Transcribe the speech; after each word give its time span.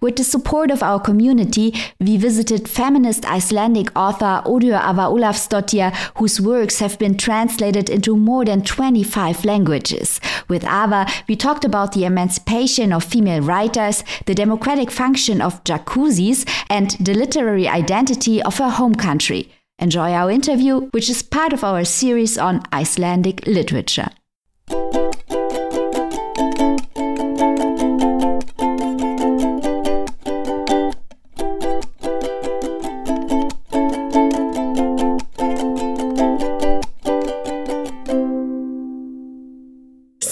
With 0.00 0.16
the 0.16 0.24
support 0.24 0.70
of 0.70 0.82
our 0.82 1.00
community, 1.00 1.74
we 2.00 2.16
visited 2.16 2.68
feminist 2.68 3.24
Icelandic 3.24 3.96
author 3.96 4.42
Auður 4.44 4.80
Ava 4.80 5.02
Ólafsdóttir, 5.02 5.94
whose 6.16 6.40
works 6.40 6.80
have 6.80 6.98
been 6.98 7.16
translated 7.16 7.88
into 7.88 8.16
more 8.16 8.44
than 8.44 8.62
25 8.62 9.44
languages. 9.44 10.20
With 10.48 10.64
Ava, 10.64 11.06
we 11.28 11.36
talked 11.36 11.64
about 11.64 11.92
the 11.92 12.04
emancipation 12.04 12.92
of 12.92 13.04
female 13.04 13.42
writers, 13.42 14.04
the 14.26 14.34
democratic 14.34 14.90
function 14.90 15.40
of 15.40 15.62
jacuzzis, 15.64 16.48
and 16.68 16.90
the 17.00 17.14
literary 17.14 17.68
identity 17.68 18.42
of 18.42 18.58
her 18.58 18.70
home 18.70 18.94
country. 18.94 19.50
Enjoy 19.78 20.12
our 20.12 20.30
interview, 20.30 20.88
which 20.90 21.10
is 21.10 21.22
part 21.22 21.52
of 21.52 21.64
our 21.64 21.84
series 21.84 22.38
on 22.38 22.62
Icelandic 22.72 23.46
literature. 23.46 24.08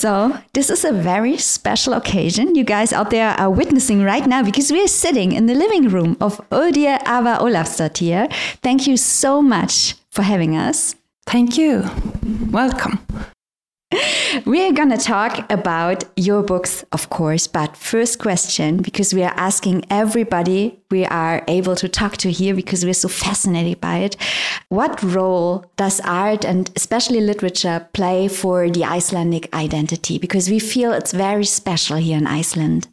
So, 0.00 0.38
this 0.54 0.70
is 0.70 0.86
a 0.86 0.92
very 0.92 1.36
special 1.36 1.92
occasion 1.92 2.54
you 2.54 2.64
guys 2.64 2.90
out 2.90 3.10
there 3.10 3.38
are 3.38 3.50
witnessing 3.50 4.02
right 4.02 4.26
now 4.26 4.42
because 4.42 4.72
we 4.72 4.82
are 4.82 4.88
sitting 4.88 5.32
in 5.32 5.44
the 5.44 5.52
living 5.52 5.90
room 5.90 6.16
of 6.22 6.40
Auður 6.48 6.96
Ava 7.02 7.36
Ólafsdóttir. 7.44 8.32
Thank 8.62 8.86
you 8.86 8.96
so 8.96 9.42
much 9.42 9.96
for 10.10 10.22
having 10.22 10.56
us. 10.56 10.94
Thank 11.26 11.58
you. 11.58 11.84
Welcome. 12.50 12.98
We're 14.46 14.72
going 14.72 14.90
to 14.90 14.96
talk 14.96 15.50
about 15.50 16.04
your 16.16 16.42
books, 16.42 16.84
of 16.92 17.10
course, 17.10 17.46
but 17.46 17.76
first 17.76 18.18
question, 18.18 18.78
because 18.78 19.12
we 19.12 19.22
are 19.22 19.34
asking 19.36 19.84
everybody 19.90 20.80
we 20.90 21.04
are 21.06 21.44
able 21.46 21.76
to 21.76 21.88
talk 21.88 22.16
to 22.18 22.30
here 22.30 22.54
because 22.54 22.84
we're 22.84 22.94
so 22.94 23.08
fascinated 23.08 23.80
by 23.80 23.98
it. 23.98 24.16
What 24.68 25.02
role 25.02 25.64
does 25.76 26.00
art 26.00 26.44
and 26.44 26.70
especially 26.74 27.20
literature 27.20 27.86
play 27.92 28.26
for 28.26 28.68
the 28.68 28.84
Icelandic 28.84 29.54
identity? 29.54 30.18
Because 30.18 30.50
we 30.50 30.58
feel 30.58 30.92
it's 30.92 31.12
very 31.12 31.44
special 31.44 31.96
here 31.96 32.18
in 32.18 32.26
Iceland. 32.26 32.88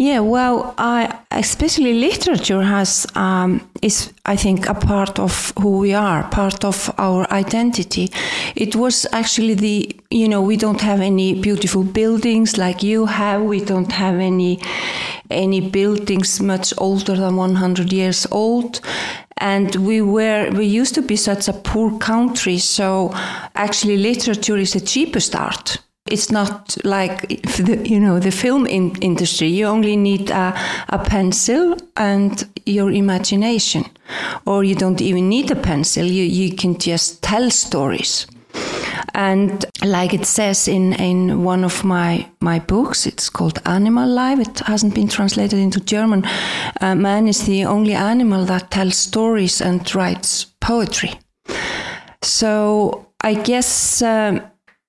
Yeah, 0.00 0.20
well, 0.20 0.74
I, 0.78 1.18
especially 1.32 1.92
literature 1.94 2.62
has 2.62 3.04
um, 3.16 3.68
is 3.82 4.12
I 4.26 4.36
think 4.36 4.68
a 4.68 4.74
part 4.74 5.18
of 5.18 5.52
who 5.58 5.78
we 5.78 5.92
are, 5.92 6.22
part 6.30 6.64
of 6.64 6.94
our 6.98 7.28
identity. 7.32 8.12
It 8.54 8.76
was 8.76 9.06
actually 9.10 9.54
the 9.54 9.96
you 10.10 10.28
know 10.28 10.40
we 10.40 10.56
don't 10.56 10.80
have 10.82 11.00
any 11.00 11.34
beautiful 11.34 11.82
buildings 11.82 12.56
like 12.56 12.84
you 12.84 13.06
have. 13.06 13.42
We 13.42 13.58
don't 13.64 13.90
have 13.90 14.20
any 14.20 14.60
any 15.30 15.60
buildings 15.60 16.40
much 16.40 16.72
older 16.78 17.16
than 17.16 17.36
100 17.36 17.92
years 17.92 18.26
old 18.30 18.80
and 19.36 19.74
we 19.76 20.00
were 20.00 20.50
we 20.52 20.64
used 20.64 20.94
to 20.94 21.02
be 21.02 21.16
such 21.16 21.48
a 21.48 21.52
poor 21.52 21.98
country 21.98 22.58
so 22.58 23.10
actually 23.54 23.96
literature 23.96 24.56
is 24.56 24.72
the 24.72 24.80
cheapest 24.80 25.34
art 25.36 25.78
it's 26.10 26.30
not 26.30 26.76
like 26.84 27.28
the, 27.28 27.80
you 27.84 28.00
know 28.00 28.18
the 28.18 28.30
film 28.30 28.66
in 28.66 28.94
industry 29.00 29.48
you 29.48 29.66
only 29.66 29.96
need 29.96 30.30
a, 30.30 30.54
a 30.88 30.98
pencil 30.98 31.76
and 31.96 32.46
your 32.66 32.90
imagination 32.90 33.84
or 34.46 34.64
you 34.64 34.74
don't 34.74 35.00
even 35.00 35.28
need 35.28 35.50
a 35.50 35.56
pencil 35.56 36.04
you, 36.04 36.24
you 36.24 36.54
can 36.54 36.78
just 36.78 37.22
tell 37.22 37.50
stories 37.50 38.26
and 39.14 39.64
like 39.84 40.14
it 40.14 40.26
says 40.26 40.68
in, 40.68 40.92
in 40.94 41.42
one 41.42 41.64
of 41.64 41.84
my, 41.84 42.28
my 42.40 42.58
books, 42.58 43.06
it's 43.06 43.28
called 43.28 43.58
Animal 43.64 44.08
Life. 44.08 44.38
It 44.38 44.60
hasn't 44.60 44.94
been 44.94 45.08
translated 45.08 45.58
into 45.58 45.80
German. 45.80 46.24
Uh, 46.80 46.94
man 46.94 47.26
is 47.26 47.44
the 47.44 47.64
only 47.64 47.94
animal 47.94 48.44
that 48.44 48.70
tells 48.70 48.96
stories 48.96 49.60
and 49.60 49.94
writes 49.94 50.44
poetry. 50.60 51.12
So 52.22 53.08
I 53.22 53.34
guess 53.34 54.02
um, 54.02 54.42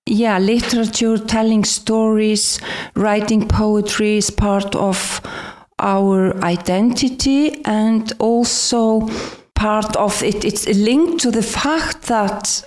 yeah, 0.05 0.39
literature, 0.39 1.17
telling 1.17 1.63
stories, 1.63 2.59
writing 2.95 3.47
poetry 3.47 4.17
is 4.17 4.29
part 4.29 4.75
of 4.75 5.21
our 5.79 6.35
identity 6.43 7.63
and 7.65 8.11
also 8.19 9.07
part 9.55 9.95
of 9.97 10.23
it. 10.23 10.45
It's 10.45 10.67
linked 10.67 11.21
to 11.23 11.31
the 11.31 11.43
fact 11.43 12.03
that 12.03 12.63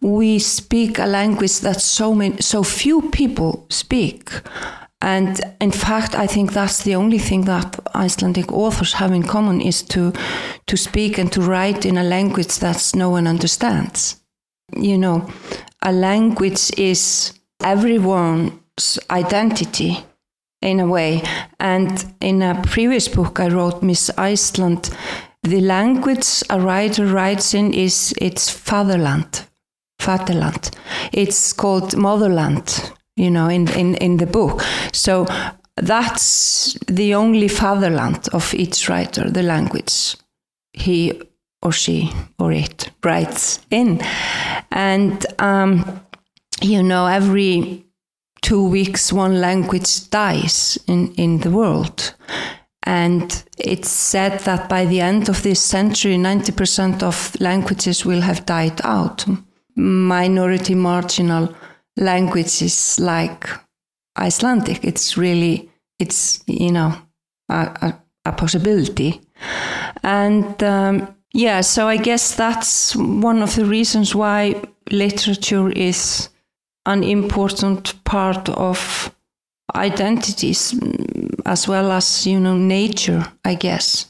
we 0.00 0.38
speak 0.38 0.98
a 0.98 1.06
language 1.06 1.60
that 1.60 1.80
so 1.80 2.14
many, 2.14 2.40
so 2.40 2.62
few 2.62 3.02
people 3.10 3.66
speak. 3.70 4.30
And 5.00 5.38
in 5.60 5.70
fact, 5.70 6.14
I 6.14 6.26
think 6.26 6.52
that's 6.52 6.82
the 6.82 6.94
only 6.94 7.18
thing 7.18 7.44
that 7.44 7.78
Icelandic 7.94 8.50
authors 8.52 8.94
have 8.94 9.12
in 9.12 9.22
common 9.22 9.60
is 9.60 9.82
to, 9.82 10.12
to 10.66 10.76
speak 10.76 11.18
and 11.18 11.30
to 11.32 11.42
write 11.42 11.84
in 11.84 11.98
a 11.98 12.02
language 12.02 12.58
that 12.58 12.92
no 12.94 13.10
one 13.10 13.26
understands. 13.26 14.16
You 14.74 14.98
know, 14.98 15.28
a 15.84 15.92
language 15.92 16.70
is 16.78 17.32
everyone's 17.62 18.98
identity 19.10 20.04
in 20.62 20.80
a 20.80 20.86
way. 20.86 21.22
And 21.60 22.04
in 22.20 22.42
a 22.42 22.60
previous 22.66 23.08
book 23.08 23.38
I 23.38 23.48
wrote, 23.48 23.82
Miss 23.82 24.10
Iceland, 24.16 24.90
the 25.42 25.60
language 25.60 26.42
a 26.50 26.58
writer 26.58 27.06
writes 27.06 27.54
in 27.54 27.72
is 27.72 28.14
its 28.20 28.50
fatherland. 28.50 29.46
Fatherland. 30.00 30.70
It's 31.12 31.52
called 31.52 31.96
motherland, 31.96 32.92
you 33.16 33.30
know, 33.30 33.48
in, 33.48 33.68
in, 33.72 33.94
in 33.96 34.16
the 34.16 34.26
book. 34.26 34.62
So 34.92 35.26
that's 35.76 36.76
the 36.86 37.14
only 37.14 37.48
fatherland 37.48 38.28
of 38.32 38.54
each 38.54 38.88
writer, 38.88 39.30
the 39.30 39.42
language 39.42 40.16
he 40.74 41.22
or 41.64 41.72
she 41.72 42.12
or 42.38 42.52
it 42.52 42.90
writes 43.02 43.60
in. 43.70 44.00
And, 44.70 45.24
um, 45.40 46.00
you 46.60 46.82
know, 46.82 47.06
every 47.06 47.84
two 48.42 48.68
weeks, 48.68 49.12
one 49.12 49.40
language 49.40 50.10
dies 50.10 50.78
in, 50.86 51.14
in 51.14 51.40
the 51.40 51.50
world. 51.50 52.14
And 52.82 53.42
it's 53.58 53.88
said 53.88 54.40
that 54.40 54.68
by 54.68 54.84
the 54.84 55.00
end 55.00 55.30
of 55.30 55.42
this 55.42 55.60
century, 55.60 56.16
90% 56.16 57.02
of 57.02 57.34
languages 57.40 58.04
will 58.04 58.20
have 58.20 58.44
died 58.44 58.80
out. 58.84 59.24
Minority 59.74 60.74
marginal 60.74 61.54
languages 61.96 63.00
like 63.00 63.48
Icelandic, 64.16 64.84
it's 64.84 65.16
really, 65.16 65.70
it's, 65.98 66.44
you 66.46 66.70
know, 66.70 66.94
a, 67.48 67.54
a, 67.54 68.02
a 68.26 68.32
possibility. 68.32 69.20
And 70.02 70.62
um, 70.62 71.14
yeah, 71.34 71.62
so 71.62 71.88
I 71.88 71.96
guess 71.96 72.36
that's 72.36 72.94
one 72.94 73.42
of 73.42 73.56
the 73.56 73.64
reasons 73.64 74.14
why 74.14 74.62
literature 74.90 75.68
is 75.68 76.28
an 76.86 77.02
important 77.02 78.04
part 78.04 78.48
of 78.50 79.12
identities 79.74 80.78
as 81.44 81.66
well 81.66 81.90
as 81.90 82.26
you 82.26 82.38
know 82.38 82.56
nature 82.56 83.26
i 83.44 83.54
guess. 83.54 84.06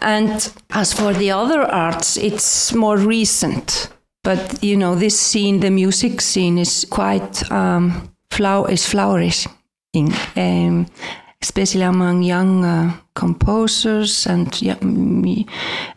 And 0.00 0.50
as 0.70 0.94
for 0.94 1.12
the 1.12 1.30
other 1.32 1.60
arts 1.62 2.16
it's 2.16 2.72
more 2.72 2.96
recent. 2.96 3.90
But 4.24 4.62
you 4.62 4.76
know 4.76 4.94
this 4.94 5.20
scene 5.20 5.60
the 5.60 5.70
music 5.70 6.20
scene 6.22 6.56
is 6.56 6.86
quite 6.88 7.50
um, 7.52 8.10
flower 8.30 8.70
is 8.70 8.86
flourishing 8.86 9.52
um, 10.36 10.86
especially 11.42 11.82
among 11.82 12.22
young 12.22 12.64
uh, 12.64 12.96
composers 13.14 14.26
and 14.26 14.60
yeah, 14.60 14.76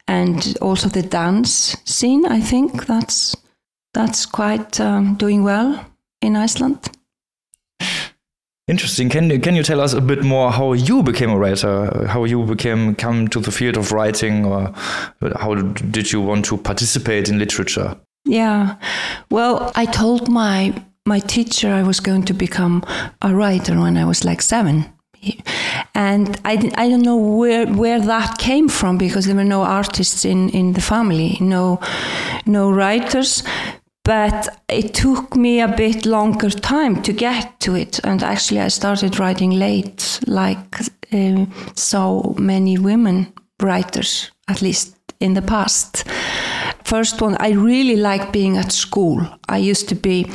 and 0.07 0.57
also 0.61 0.87
the 0.89 1.01
dance 1.01 1.75
scene 1.85 2.25
i 2.25 2.39
think 2.39 2.85
that's 2.85 3.35
that's 3.93 4.25
quite 4.25 4.79
um, 4.79 5.15
doing 5.15 5.43
well 5.43 5.85
in 6.21 6.35
iceland 6.35 6.89
Interesting. 8.71 9.09
Can 9.09 9.29
you 9.29 9.37
can 9.37 9.55
you 9.55 9.63
tell 9.63 9.81
us 9.81 9.93
a 9.93 9.99
bit 9.99 10.23
more 10.23 10.49
how 10.49 10.71
you 10.71 11.03
became 11.03 11.29
a 11.31 11.37
writer? 11.37 12.07
How 12.07 12.23
you 12.23 12.45
became 12.45 12.95
come 12.95 13.27
to 13.27 13.41
the 13.41 13.51
field 13.51 13.75
of 13.75 13.91
writing, 13.91 14.45
or 14.45 14.71
how 15.39 15.55
did 15.55 16.13
you 16.13 16.21
want 16.21 16.45
to 16.45 16.57
participate 16.57 17.27
in 17.27 17.37
literature? 17.37 17.97
Yeah, 18.23 18.77
well, 19.29 19.73
I 19.75 19.85
told 19.85 20.29
my 20.29 20.73
my 21.05 21.19
teacher 21.19 21.73
I 21.73 21.83
was 21.83 21.99
going 21.99 22.23
to 22.25 22.33
become 22.33 22.85
a 23.21 23.35
writer 23.35 23.77
when 23.77 23.97
I 23.97 24.05
was 24.05 24.23
like 24.23 24.41
seven, 24.41 24.85
and 25.93 26.39
I, 26.45 26.71
I 26.75 26.89
don't 26.89 27.03
know 27.03 27.17
where 27.17 27.67
where 27.67 27.99
that 27.99 28.37
came 28.37 28.69
from 28.69 28.97
because 28.97 29.25
there 29.25 29.35
were 29.35 29.43
no 29.43 29.61
artists 29.63 30.25
in 30.25 30.49
in 30.49 30.73
the 30.73 30.81
family, 30.81 31.37
no 31.39 31.79
no 32.45 32.71
writers. 32.71 33.43
but 34.03 34.47
it 34.67 34.93
took 34.93 35.35
me 35.35 35.61
a 35.61 35.67
bit 35.67 36.05
longer 36.05 36.49
time 36.49 37.01
to 37.03 37.13
get 37.13 37.59
to 37.59 37.75
it. 37.75 37.99
And 38.03 38.23
actually 38.23 38.59
i 38.59 38.69
started 38.69 39.19
writing 39.19 39.51
late 39.51 40.19
like 40.27 40.81
uh, 41.13 41.45
so 41.75 42.35
many 42.37 42.77
women 42.77 43.33
writers 43.61 44.31
at 44.47 44.61
least 44.61 44.95
in 45.19 45.33
the 45.33 45.41
past. 45.41 46.03
First 46.83 47.21
one 47.21 47.37
i 47.39 47.51
really 47.51 47.95
like 47.95 48.31
being 48.31 48.57
at 48.57 48.71
school. 48.71 49.21
I 49.49 49.57
used 49.71 49.87
to 49.89 49.95
be 49.95 50.25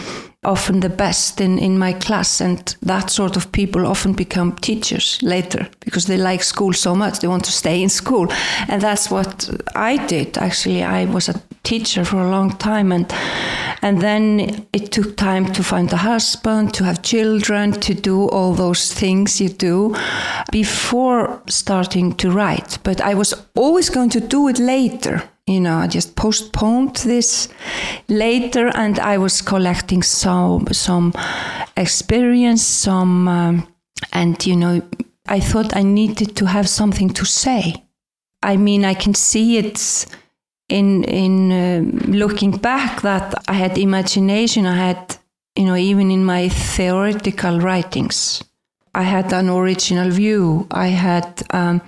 often 0.46 0.80
the 0.80 0.88
best 0.88 1.40
in, 1.40 1.58
in 1.58 1.78
my 1.78 1.92
class 1.92 2.40
and 2.40 2.76
that 2.82 3.10
sort 3.10 3.36
of 3.36 3.50
people 3.52 3.86
often 3.86 4.12
become 4.12 4.52
teachers 4.56 5.18
later 5.22 5.68
because 5.80 6.06
they 6.06 6.16
like 6.16 6.42
school 6.42 6.72
so 6.72 6.94
much 6.94 7.18
they 7.18 7.28
want 7.28 7.44
to 7.44 7.52
stay 7.52 7.82
in 7.82 7.88
school. 7.88 8.28
And 8.68 8.80
that's 8.80 9.10
what 9.10 9.50
i 9.74 9.96
did. 10.06 10.38
Actually 10.38 10.82
i 10.82 11.04
was 11.04 11.28
a 11.28 11.42
teacher 11.62 12.04
for 12.04 12.18
a 12.18 12.30
long 12.30 12.56
time 12.58 12.92
and 12.92 13.12
and 13.82 14.00
then 14.00 14.66
it 14.72 14.92
took 14.92 15.16
time 15.16 15.52
to 15.52 15.62
find 15.62 15.92
a 15.92 15.96
husband 15.96 16.72
to 16.74 16.84
have 16.84 17.02
children 17.02 17.72
to 17.72 17.94
do 17.94 18.28
all 18.28 18.54
those 18.54 18.92
things 18.94 19.40
you 19.40 19.48
do 19.48 19.94
before 20.50 21.42
starting 21.48 22.14
to 22.14 22.30
write. 22.30 22.78
But 22.82 23.00
i 23.00 23.14
was 23.14 23.34
always 23.54 23.90
going 23.90 24.10
to 24.10 24.20
do 24.20 24.48
it 24.48 24.58
later 24.58 25.22
you 25.46 25.60
know 25.60 25.78
i 25.78 25.86
just 25.86 26.16
postponed 26.16 26.96
this 26.96 27.48
later 28.08 28.68
and 28.74 28.98
i 28.98 29.16
was 29.18 29.42
collecting 29.42 30.02
some 30.02 30.66
some 30.72 31.12
experience 31.76 32.62
some 32.62 33.28
um, 33.28 33.68
and 34.12 34.46
you 34.46 34.56
know 34.56 34.82
i 35.28 35.40
thought 35.40 35.76
i 35.76 35.82
needed 35.82 36.36
to 36.36 36.46
have 36.46 36.68
something 36.68 37.08
to 37.10 37.24
say 37.24 37.74
i 38.42 38.56
mean 38.56 38.84
i 38.84 38.94
can 38.94 39.14
see 39.14 39.58
it 39.58 40.06
in 40.68 41.04
in 41.04 41.52
uh, 41.52 41.80
looking 42.08 42.50
back 42.50 43.02
that 43.02 43.34
I 43.48 43.54
had 43.54 43.78
imagination. 43.78 44.66
I 44.66 44.76
had 44.76 45.16
you 45.56 45.64
know 45.64 45.76
even 45.76 46.10
in 46.10 46.24
my 46.24 46.48
theoretical 46.48 47.60
writings, 47.60 48.42
I 48.94 49.02
had 49.02 49.32
an 49.32 49.48
original 49.48 50.10
view. 50.10 50.66
I 50.70 50.88
had 50.88 51.42
um, 51.50 51.80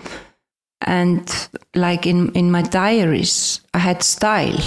and 0.89 1.49
like 1.75 2.07
in 2.07 2.33
in 2.33 2.51
my 2.51 2.63
diaries, 2.63 3.61
I 3.75 3.79
had 3.79 4.03
style, 4.03 4.59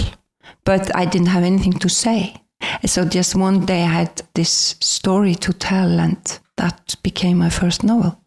but 0.64 0.94
I 0.94 1.04
didn't 1.04 1.28
have 1.28 1.44
anything 1.44 1.72
to 1.80 1.88
say. 1.88 2.36
So 2.86 3.04
just 3.04 3.34
one 3.34 3.66
day 3.66 3.82
I 3.82 3.92
had 3.92 4.22
this 4.34 4.76
story 4.80 5.34
to 5.34 5.52
tell, 5.52 6.00
and 6.00 6.40
that 6.56 6.94
became 7.02 7.38
my 7.38 7.50
first 7.50 7.82
novel. 7.82 8.21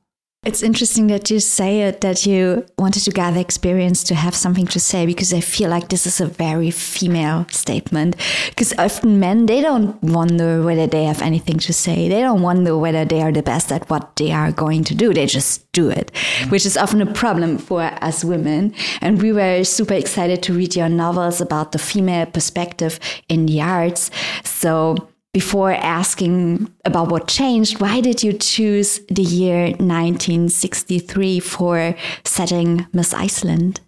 It's 0.46 0.62
interesting 0.62 1.08
that 1.08 1.32
you 1.32 1.40
say 1.40 1.82
it 1.82 2.02
that 2.02 2.28
you 2.28 2.68
wanted 2.78 3.04
to 3.06 3.12
gather 3.12 3.40
experience 3.40 4.04
to 4.04 4.14
have 4.14 4.36
something 4.36 4.68
to 4.68 4.80
say 4.80 5.08
because 5.08 5.34
I 5.34 5.40
feel 5.40 5.72
like 5.72 5.90
this 5.90 6.06
is 6.06 6.22
a 6.22 6.28
very 6.28 6.70
female 6.70 7.48
statement. 7.50 8.16
Because 8.50 8.72
often 8.78 9.20
men, 9.20 9.48
they 9.48 9.60
don't 9.62 10.02
wonder 10.04 10.62
whether 10.62 10.86
they 10.86 11.06
have 11.06 11.24
anything 11.24 11.58
to 11.58 11.74
say. 11.74 12.08
They 12.08 12.22
don't 12.22 12.44
wonder 12.44 12.78
whether 12.78 13.06
they 13.06 13.24
are 13.24 13.32
the 13.32 13.42
best 13.42 13.72
at 13.72 13.90
what 13.90 14.16
they 14.18 14.32
are 14.32 14.52
going 14.52 14.84
to 14.84 14.94
do. 14.94 15.16
They 15.16 15.26
just 15.26 15.72
do 15.72 15.90
it, 15.90 16.12
mm. 16.14 16.52
which 16.52 16.68
is 16.68 16.78
often 16.78 17.02
a 17.02 17.12
problem 17.12 17.58
for 17.58 17.82
us 17.82 18.24
women. 18.24 18.76
And 19.02 19.20
we 19.20 19.34
were 19.34 19.64
super 19.64 19.96
excited 19.96 20.44
to 20.44 20.54
read 20.54 20.76
your 20.76 20.90
novels 20.90 21.42
about 21.42 21.72
the 21.72 21.80
female 21.80 22.28
perspective 22.28 23.00
in 23.30 23.48
the 23.48 23.62
arts. 23.62 24.12
So 24.44 25.10
before 25.36 25.74
asking 25.74 26.66
about 26.86 27.10
what 27.12 27.28
changed, 27.28 27.82
why 27.82 28.00
did 28.00 28.24
you 28.24 28.32
choose 28.32 29.02
the 29.10 29.22
year 29.22 29.64
1963 29.80 31.42
for 31.42 31.94
setting 32.24 32.88
Miss 32.94 33.14
Iceland? 33.14 33.82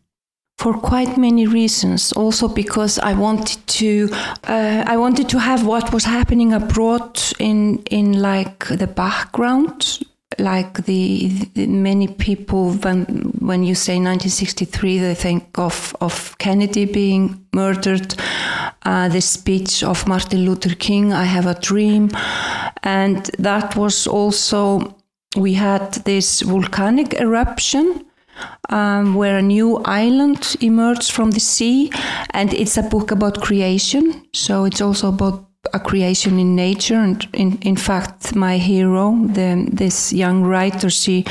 For 0.57 0.73
quite 0.73 1.17
many 1.17 1.47
reasons. 1.47 2.11
Also 2.11 2.49
because 2.49 2.99
I 2.99 3.13
wanted 3.13 3.65
to, 3.79 4.09
uh, 4.43 4.83
I 4.93 4.97
wanted 4.97 5.29
to 5.29 5.39
have 5.39 5.65
what 5.65 5.93
was 5.93 6.03
happening 6.03 6.51
abroad 6.51 7.17
in 7.39 7.77
in 7.97 8.07
like 8.19 8.67
the 8.67 8.87
background 8.87 9.99
like 10.39 10.85
the, 10.85 11.29
the, 11.53 11.67
many 11.67 12.07
people 12.07 12.71
when 12.71 13.05
when 13.39 13.63
you 13.63 13.73
say 13.73 13.93
1963 13.93 14.99
they 14.99 15.15
think 15.15 15.57
of 15.57 15.95
of 16.01 16.37
Kennedy 16.37 16.85
being 16.85 17.45
murdered 17.53 18.13
uh, 18.83 19.07
the 19.07 19.21
speech 19.21 19.83
of 19.83 20.05
Martin 20.07 20.45
Luther 20.45 20.75
King 20.75 21.13
I 21.13 21.23
have 21.23 21.47
a 21.47 21.59
dream. 21.59 22.09
And 22.83 23.25
that 23.39 23.75
was 23.75 24.05
also 24.05 24.95
we 25.37 25.53
had 25.53 25.93
this 26.05 26.41
volcanic 26.41 27.13
eruption 27.21 28.05
um, 28.69 29.15
where 29.15 29.37
a 29.37 29.41
new 29.41 29.77
island 29.85 30.55
emerged 30.61 31.11
from 31.11 31.31
the 31.31 31.39
sea 31.39 31.91
and 32.31 32.53
it's 32.53 32.77
a 32.77 32.83
book 32.83 33.11
about 33.11 33.41
creation. 33.41 34.25
So 34.33 34.65
it's 34.65 34.81
also 34.81 35.09
about 35.09 35.46
a 35.73 35.79
creation 35.79 36.39
in 36.39 36.55
nature. 36.55 36.95
And 36.95 37.27
in, 37.33 37.57
in 37.61 37.75
fact, 37.75 38.35
my 38.35 38.57
hero, 38.57 39.17
the, 39.25 39.67
this 39.71 40.13
young 40.13 40.43
writer, 40.43 40.89
she 40.89 41.25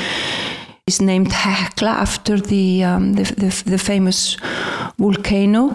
is 0.85 1.01
named 1.01 1.29
Hekla 1.29 1.89
after 1.89 2.39
the, 2.39 2.83
um, 2.83 3.13
the, 3.13 3.23
the, 3.23 3.63
the, 3.65 3.77
famous 3.77 4.37
volcano. 4.97 5.73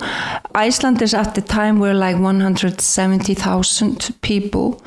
Icelanders 0.55 1.15
at 1.15 1.35
the 1.35 1.43
time 1.43 1.79
were 1.79 1.95
like 1.95 2.19
170,000 2.19 4.15
people. 4.23 4.83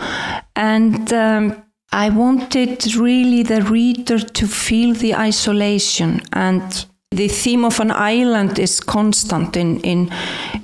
And 0.55 1.13
um, 1.13 1.63
I 1.91 2.09
wanted 2.09 2.95
really 2.95 3.43
the 3.43 3.61
reader 3.61 4.19
to 4.19 4.47
feel 4.47 4.95
the 4.95 5.15
isolation 5.15 6.21
and 6.33 6.85
the 7.15 7.27
theme 7.27 7.65
of 7.65 7.79
an 7.79 7.91
island 7.91 8.59
is 8.59 8.79
constant 8.79 9.55
in, 9.55 9.79
in 9.81 10.09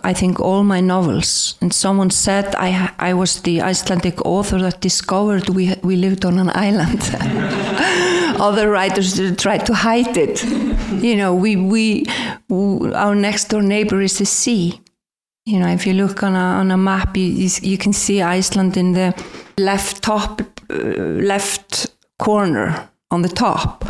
I 0.04 0.14
think 0.14 0.40
all 0.40 0.64
my 0.64 0.82
novels. 0.82 1.56
And 1.62 1.74
someone 1.74 2.10
said 2.10 2.56
I 2.56 2.92
I 3.00 3.14
was 3.14 3.42
the 3.42 3.62
Icelandic 3.62 4.26
author 4.26 4.60
that 4.60 4.82
discovered 4.82 5.50
we 5.50 5.76
we 5.84 5.96
lived 5.96 6.26
on 6.26 6.40
an 6.40 6.50
island. 6.50 7.02
Other 8.42 8.70
writers 8.70 9.20
tried 9.36 9.66
to 9.66 9.74
hide 9.74 10.18
it. 10.18 10.44
You 11.04 11.16
know, 11.16 11.34
we 11.34 11.56
we 11.56 12.06
our 12.96 13.16
next 13.16 13.50
door 13.50 13.62
neighbor 13.62 14.02
is 14.02 14.18
the 14.18 14.26
sea. 14.26 14.82
You 15.46 15.60
know, 15.60 15.74
if 15.74 15.88
you 15.88 15.94
look 15.94 16.24
on 16.24 16.36
a 16.36 16.60
on 16.60 16.72
a 16.72 16.78
map, 16.78 17.18
you 17.18 17.50
you 17.62 17.78
can 17.78 17.94
see 17.94 18.22
Iceland 18.22 18.78
in 18.78 18.94
the 18.94 19.14
left 19.58 20.02
top 20.02 20.42
uh, 20.70 20.76
left 21.24 21.88
corner 22.18 22.90
on 23.10 23.22
the 23.22 23.30
top 23.30 23.84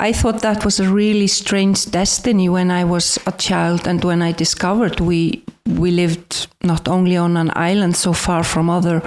I 0.00 0.12
thought 0.12 0.42
that 0.42 0.64
was 0.64 0.78
a 0.78 0.88
really 0.88 1.26
strange 1.26 1.90
destiny 1.90 2.48
when 2.48 2.70
I 2.70 2.84
was 2.84 3.18
a 3.26 3.32
child 3.32 3.88
and 3.88 4.04
when 4.04 4.22
I 4.22 4.32
discovered 4.32 5.00
we 5.00 5.42
we 5.66 5.90
lived 5.90 6.46
not 6.62 6.88
only 6.88 7.16
on 7.16 7.36
an 7.36 7.50
island 7.54 7.96
so 7.96 8.12
far 8.12 8.42
from 8.44 8.70
other 8.70 9.02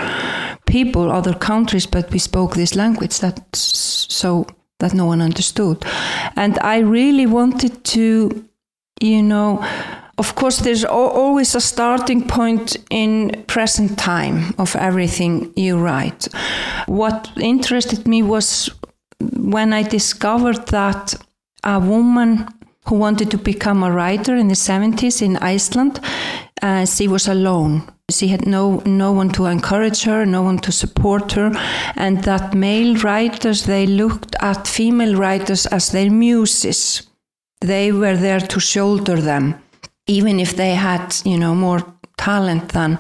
people, 0.66 1.12
other 1.12 1.34
countries, 1.34 1.88
but 1.88 2.12
we 2.12 2.20
spoke 2.20 2.56
this 2.56 2.76
language 2.76 3.20
that 3.20 3.56
so 3.56 4.46
that 4.80 4.94
no 4.94 5.06
one 5.06 5.22
understood. 5.22 5.84
And 6.36 6.60
I 6.60 6.80
really 6.80 7.26
wanted 7.26 7.84
to, 7.84 8.46
you 9.02 9.24
know, 9.24 9.66
of 10.18 10.36
course, 10.36 10.60
there's 10.60 10.86
always 10.86 11.56
a 11.56 11.62
starting 11.62 12.28
point 12.28 12.78
in 12.90 13.44
present 13.48 13.98
time 13.98 14.54
of 14.58 14.76
everything 14.76 15.52
you 15.56 15.80
write. 15.80 16.28
What 16.86 17.30
interested 17.38 18.08
me 18.08 18.22
was 18.22 18.70
when 19.22 19.74
I 19.74 19.84
discovered 19.84 20.68
that 20.68 21.16
a 21.64 21.80
woman 21.80 22.48
who 22.86 22.96
wanted 22.96 23.30
to 23.32 23.38
become 23.38 23.84
a 23.84 23.92
writer 23.92 24.36
in 24.36 24.48
the 24.48 24.56
70s 24.56 25.22
in 25.22 25.38
Iceland, 25.38 26.00
uh, 26.62 26.86
she 26.86 27.08
was 27.08 27.28
alone. 27.28 27.84
She 28.10 28.28
had 28.28 28.46
no 28.46 28.82
no 28.86 29.14
one 29.14 29.30
to 29.32 29.46
encourage 29.46 30.04
her, 30.04 30.26
no 30.26 30.42
one 30.42 30.60
to 30.60 30.72
support 30.72 31.32
her, 31.34 31.52
and 31.96 32.24
that 32.24 32.54
male 32.54 32.96
writers 32.98 33.64
they 33.64 33.88
looked 33.88 34.36
at 34.42 34.68
female 34.68 35.16
writers 35.16 35.66
as 35.68 35.92
their 35.92 36.12
muses. 36.12 37.08
They 37.62 37.92
were 37.92 38.18
there 38.18 38.42
to 38.42 38.60
shoulder 38.60 39.22
them, 39.22 39.56
even 40.08 40.40
if 40.40 40.56
they 40.56 40.76
had 40.76 41.16
you 41.24 41.38
know 41.38 41.56
more 41.56 41.86
talent 42.18 42.70
than 42.74 43.00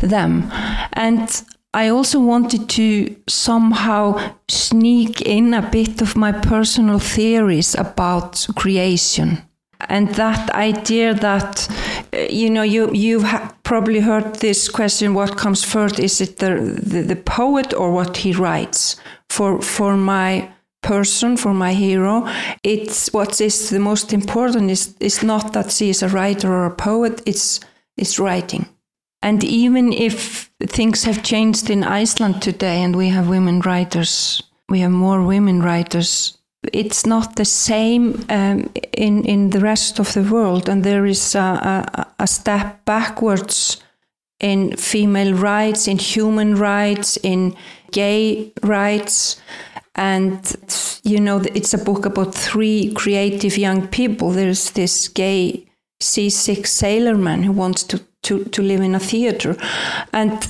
them. 0.00 0.50
And 0.94 1.28
I 1.74 1.88
also 1.88 2.20
wanted 2.20 2.68
to 2.70 3.16
somehow 3.28 4.34
sneak 4.48 5.22
in 5.22 5.54
a 5.54 5.62
bit 5.70 6.02
of 6.02 6.16
my 6.16 6.32
personal 6.32 6.98
theories 6.98 7.74
about 7.74 8.46
creation. 8.56 9.42
And 9.88 10.08
that 10.14 10.50
idea 10.50 11.14
that, 11.14 11.68
uh, 12.12 12.18
you 12.30 12.50
know, 12.50 12.62
you, 12.62 12.90
you've 12.92 13.26
probably 13.62 14.00
heard 14.00 14.36
this 14.36 14.68
question 14.68 15.14
what 15.14 15.36
comes 15.36 15.64
first? 15.64 15.98
Is 15.98 16.20
it 16.20 16.38
the, 16.38 16.78
the, 16.82 17.02
the 17.02 17.16
poet 17.16 17.72
or 17.74 17.90
what 17.90 18.18
he 18.18 18.32
writes? 18.32 18.96
For, 19.30 19.60
for 19.62 19.96
my 19.96 20.50
person, 20.82 21.36
for 21.36 21.54
my 21.54 21.72
hero, 21.72 22.28
it's 22.62 23.12
what 23.12 23.40
is 23.40 23.70
the 23.70 23.80
most 23.80 24.12
important 24.12 24.70
is, 24.70 24.94
is 25.00 25.22
not 25.22 25.54
that 25.54 25.72
she 25.72 25.88
is 25.88 26.02
a 26.02 26.08
writer 26.08 26.52
or 26.52 26.66
a 26.66 26.74
poet, 26.74 27.22
it's, 27.24 27.60
it's 27.96 28.18
writing. 28.18 28.66
And 29.22 29.44
even 29.44 29.92
if 29.92 30.50
things 30.60 31.04
have 31.04 31.22
changed 31.22 31.70
in 31.70 31.84
Iceland 31.84 32.42
today 32.42 32.82
and 32.82 32.96
we 32.96 33.08
have 33.08 33.28
women 33.28 33.60
writers, 33.60 34.42
we 34.68 34.80
have 34.80 34.90
more 34.90 35.22
women 35.22 35.62
writers, 35.62 36.38
it's 36.72 37.06
not 37.06 37.36
the 37.36 37.44
same 37.44 38.24
um, 38.28 38.70
in, 38.92 39.24
in 39.24 39.50
the 39.50 39.60
rest 39.60 39.98
of 39.98 40.12
the 40.12 40.22
world. 40.22 40.68
And 40.68 40.84
there 40.84 41.06
is 41.06 41.34
a, 41.34 41.40
a, 41.40 42.06
a 42.20 42.26
step 42.26 42.84
backwards 42.84 43.82
in 44.40 44.76
female 44.76 45.34
rights, 45.34 45.88
in 45.88 45.98
human 45.98 46.56
rights, 46.56 47.16
in 47.22 47.56
gay 47.92 48.52
rights. 48.62 49.40
And, 49.94 51.00
you 51.04 51.20
know, 51.20 51.42
it's 51.54 51.74
a 51.74 51.84
book 51.84 52.06
about 52.06 52.34
three 52.34 52.92
creative 52.94 53.58
young 53.58 53.88
people. 53.88 54.30
There's 54.30 54.70
this 54.70 55.08
gay 55.08 55.66
seasick 56.00 56.66
sailorman 56.66 57.44
who 57.44 57.52
wants 57.52 57.84
to, 57.84 58.00
to, 58.22 58.44
to 58.44 58.62
live 58.62 58.80
in 58.80 58.94
a 58.94 59.00
theater. 59.00 59.56
And 60.12 60.40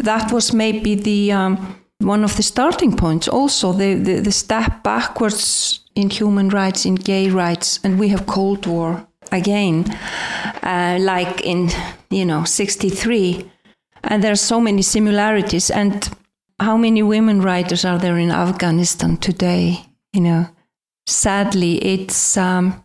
that 0.00 0.32
was 0.32 0.52
maybe 0.52 0.94
the 0.94 1.32
um, 1.32 1.80
one 2.00 2.24
of 2.24 2.36
the 2.36 2.42
starting 2.42 2.96
points, 2.96 3.28
also 3.28 3.72
the, 3.72 3.94
the, 3.94 4.20
the 4.20 4.32
step 4.32 4.82
backwards 4.82 5.80
in 5.94 6.10
human 6.10 6.48
rights, 6.48 6.84
in 6.84 6.94
gay 6.94 7.28
rights. 7.28 7.78
And 7.84 7.98
we 7.98 8.08
have 8.08 8.26
Cold 8.26 8.66
War 8.66 9.06
again, 9.32 9.84
uh, 10.62 10.98
like 11.00 11.42
in, 11.42 11.70
you 12.10 12.24
know, 12.24 12.44
63. 12.44 13.50
And 14.04 14.24
there 14.24 14.32
are 14.32 14.36
so 14.36 14.60
many 14.60 14.82
similarities. 14.82 15.70
And 15.70 16.08
how 16.58 16.76
many 16.76 17.02
women 17.02 17.42
writers 17.42 17.84
are 17.84 17.98
there 17.98 18.18
in 18.18 18.30
Afghanistan 18.30 19.16
today? 19.18 19.84
You 20.12 20.22
know, 20.22 20.48
sadly, 21.06 21.84
it's 21.84 22.36
um, 22.36 22.82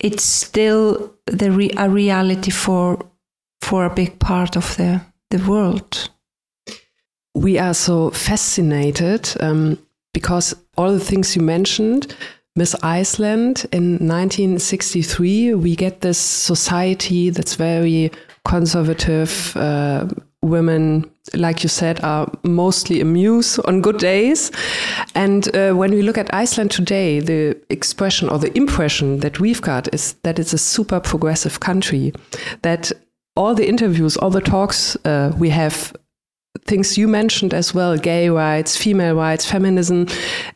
it's 0.00 0.24
still 0.24 1.14
the 1.26 1.50
re- 1.50 1.70
a 1.76 1.88
reality 1.88 2.50
for 2.50 2.98
for 3.64 3.84
a 3.84 3.94
big 3.94 4.18
part 4.18 4.56
of 4.56 4.76
the 4.76 5.00
the 5.30 5.38
world. 5.48 6.10
We 7.34 7.58
are 7.58 7.74
so 7.74 8.10
fascinated 8.10 9.28
um, 9.40 9.78
because 10.12 10.54
all 10.76 10.92
the 10.92 11.04
things 11.04 11.34
you 11.34 11.42
mentioned 11.42 12.14
Miss 12.56 12.76
Iceland 12.84 13.66
in 13.72 13.94
1963, 13.94 15.54
we 15.54 15.74
get 15.74 16.02
this 16.02 16.18
society 16.18 17.30
that's 17.30 17.56
very 17.56 18.12
conservative. 18.44 19.56
Uh, 19.56 20.06
women, 20.40 21.10
like 21.34 21.64
you 21.64 21.68
said, 21.68 22.00
are 22.04 22.30
mostly 22.44 23.00
amused 23.00 23.58
on 23.64 23.80
good 23.80 23.98
days. 23.98 24.52
And 25.16 25.52
uh, 25.56 25.72
when 25.72 25.90
we 25.90 26.02
look 26.02 26.16
at 26.16 26.32
Iceland 26.32 26.70
today, 26.70 27.18
the 27.18 27.60
expression 27.70 28.28
or 28.28 28.38
the 28.38 28.56
impression 28.56 29.18
that 29.18 29.40
we've 29.40 29.62
got 29.62 29.92
is 29.92 30.12
that 30.22 30.38
it's 30.38 30.52
a 30.52 30.58
super 30.58 31.00
progressive 31.00 31.58
country, 31.58 32.12
that 32.62 32.92
all 33.36 33.54
the 33.54 33.68
interviews, 33.68 34.16
all 34.16 34.30
the 34.30 34.40
talks 34.40 34.96
uh, 35.04 35.32
we 35.38 35.50
have 35.50 35.94
things 36.66 36.96
you 36.96 37.08
mentioned 37.08 37.52
as 37.52 37.74
well 37.74 37.96
gay 37.96 38.28
rights, 38.28 38.76
female 38.76 39.14
rights, 39.14 39.44
feminism 39.44 40.06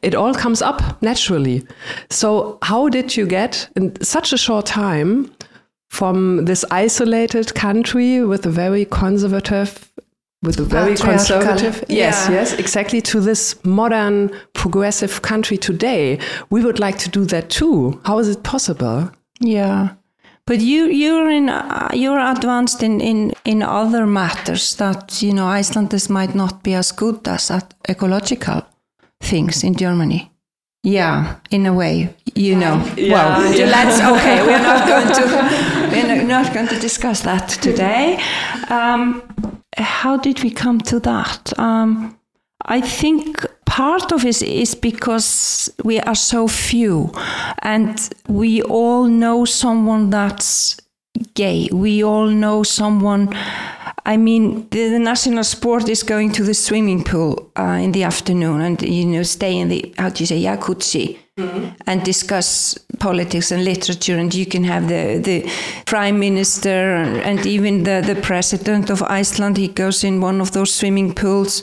it 0.03 0.15
all 0.15 0.35
comes 0.35 0.63
up 0.63 1.01
naturally. 1.03 1.67
So, 2.11 2.59
how 2.63 2.89
did 2.89 3.17
you 3.17 3.27
get 3.27 3.69
in 3.77 4.01
such 4.03 4.33
a 4.33 4.39
short 4.39 4.67
time 4.67 5.31
from 5.91 6.45
this 6.45 6.65
isolated 6.71 7.55
country 7.55 8.25
with 8.25 8.47
a 8.47 8.51
very 8.51 8.85
conservative 8.85 9.91
with 10.43 10.61
a 10.61 10.63
very 10.63 10.97
conservative? 10.97 11.85
Yes 11.89 12.29
yeah. 12.29 12.37
yes 12.37 12.53
exactly 12.53 13.01
to 13.03 13.21
this 13.21 13.63
modern 13.65 14.31
progressive 14.55 15.23
country 15.23 15.57
today. 15.57 16.21
We 16.51 16.65
would 16.65 16.79
like 16.79 16.99
to 16.99 17.09
do 17.09 17.25
that 17.27 17.51
too. 17.51 18.01
How 18.05 18.19
is 18.21 18.29
it 18.29 18.45
possible? 18.45 19.11
Yeah 19.41 19.98
but 20.49 20.61
you 20.61 20.87
you're 20.87 21.31
in 21.31 21.51
uh, 21.51 21.91
you're 21.93 22.19
advanced 22.19 22.83
in, 22.83 23.01
in 23.01 23.33
in 23.45 23.63
other 23.63 24.07
matters 24.07 24.77
that 24.77 25.23
you 25.23 25.33
know 25.33 25.47
Icelanders 25.47 26.09
might 26.09 26.35
not 26.35 26.63
be 26.63 26.75
as 26.75 26.91
good 26.93 27.29
as 27.29 27.51
at 27.51 27.75
ecological 27.89 28.63
things 29.21 29.63
in 29.63 29.75
Germany. 29.75 30.31
Yeah, 30.83 31.37
in 31.51 31.67
a 31.67 31.73
way, 31.75 32.15
you 32.35 32.57
know. 32.57 32.83
Yeah, 32.97 33.13
well, 33.13 33.55
yeah. 33.55 33.67
let's 33.77 34.01
okay. 34.01 34.43
We're 34.47 34.63
not 34.63 34.89
going 34.89 35.13
to 35.19 35.25
we're 35.93 36.25
not 36.25 36.55
going 36.55 36.69
to 36.69 36.79
discuss 36.81 37.21
that 37.23 37.49
today. 37.61 38.19
Um, 38.71 39.23
how 39.77 40.17
did 40.17 40.43
we 40.43 40.51
come 40.51 40.81
to 40.81 41.01
that? 41.01 41.59
Um, 41.59 42.19
I 42.65 42.81
think 42.81 43.45
part 43.79 44.11
of 44.11 44.25
it 44.25 44.43
is 44.43 44.75
because 44.75 45.73
we 45.85 46.01
are 46.01 46.17
so 46.17 46.49
few 46.49 47.13
and 47.63 48.11
we 48.27 48.61
all 48.63 49.05
know 49.05 49.45
someone 49.45 50.11
that's 50.11 50.77
gay. 51.35 51.69
We 51.73 52.03
all 52.03 52.27
know 52.27 52.65
someone. 52.65 53.29
I 54.09 54.17
mean, 54.17 54.67
the, 54.71 54.89
the 54.89 54.99
national 54.99 55.45
sport 55.45 55.87
is 55.91 56.03
going 56.03 56.33
to 56.33 56.43
the 56.43 56.55
swimming 56.55 57.05
pool 57.05 57.53
uh, 57.59 57.79
in 57.83 57.93
the 57.93 58.05
afternoon 58.05 58.63
and, 58.63 58.81
you 58.81 59.05
know, 59.05 59.23
stay 59.23 59.59
in 59.59 59.69
the, 59.69 59.95
how 59.99 60.09
do 60.09 60.23
you 60.23 60.27
say, 60.27 60.43
jacuzzi 60.43 61.19
mm-hmm. 61.37 61.75
and 61.87 62.03
discuss 62.05 62.79
politics 62.99 63.53
and 63.53 63.67
literature. 63.67 64.17
And 64.17 64.35
you 64.35 64.47
can 64.47 64.65
have 64.65 64.89
the, 64.89 65.19
the 65.19 65.53
prime 65.85 66.19
minister 66.19 66.95
and 67.23 67.45
even 67.45 67.83
the, 67.83 68.03
the 68.03 68.19
president 68.23 68.89
of 68.89 69.03
Iceland. 69.03 69.59
He 69.59 69.69
goes 69.69 70.03
in 70.03 70.23
one 70.23 70.41
of 70.41 70.53
those 70.53 70.73
swimming 70.73 71.13
pools 71.13 71.63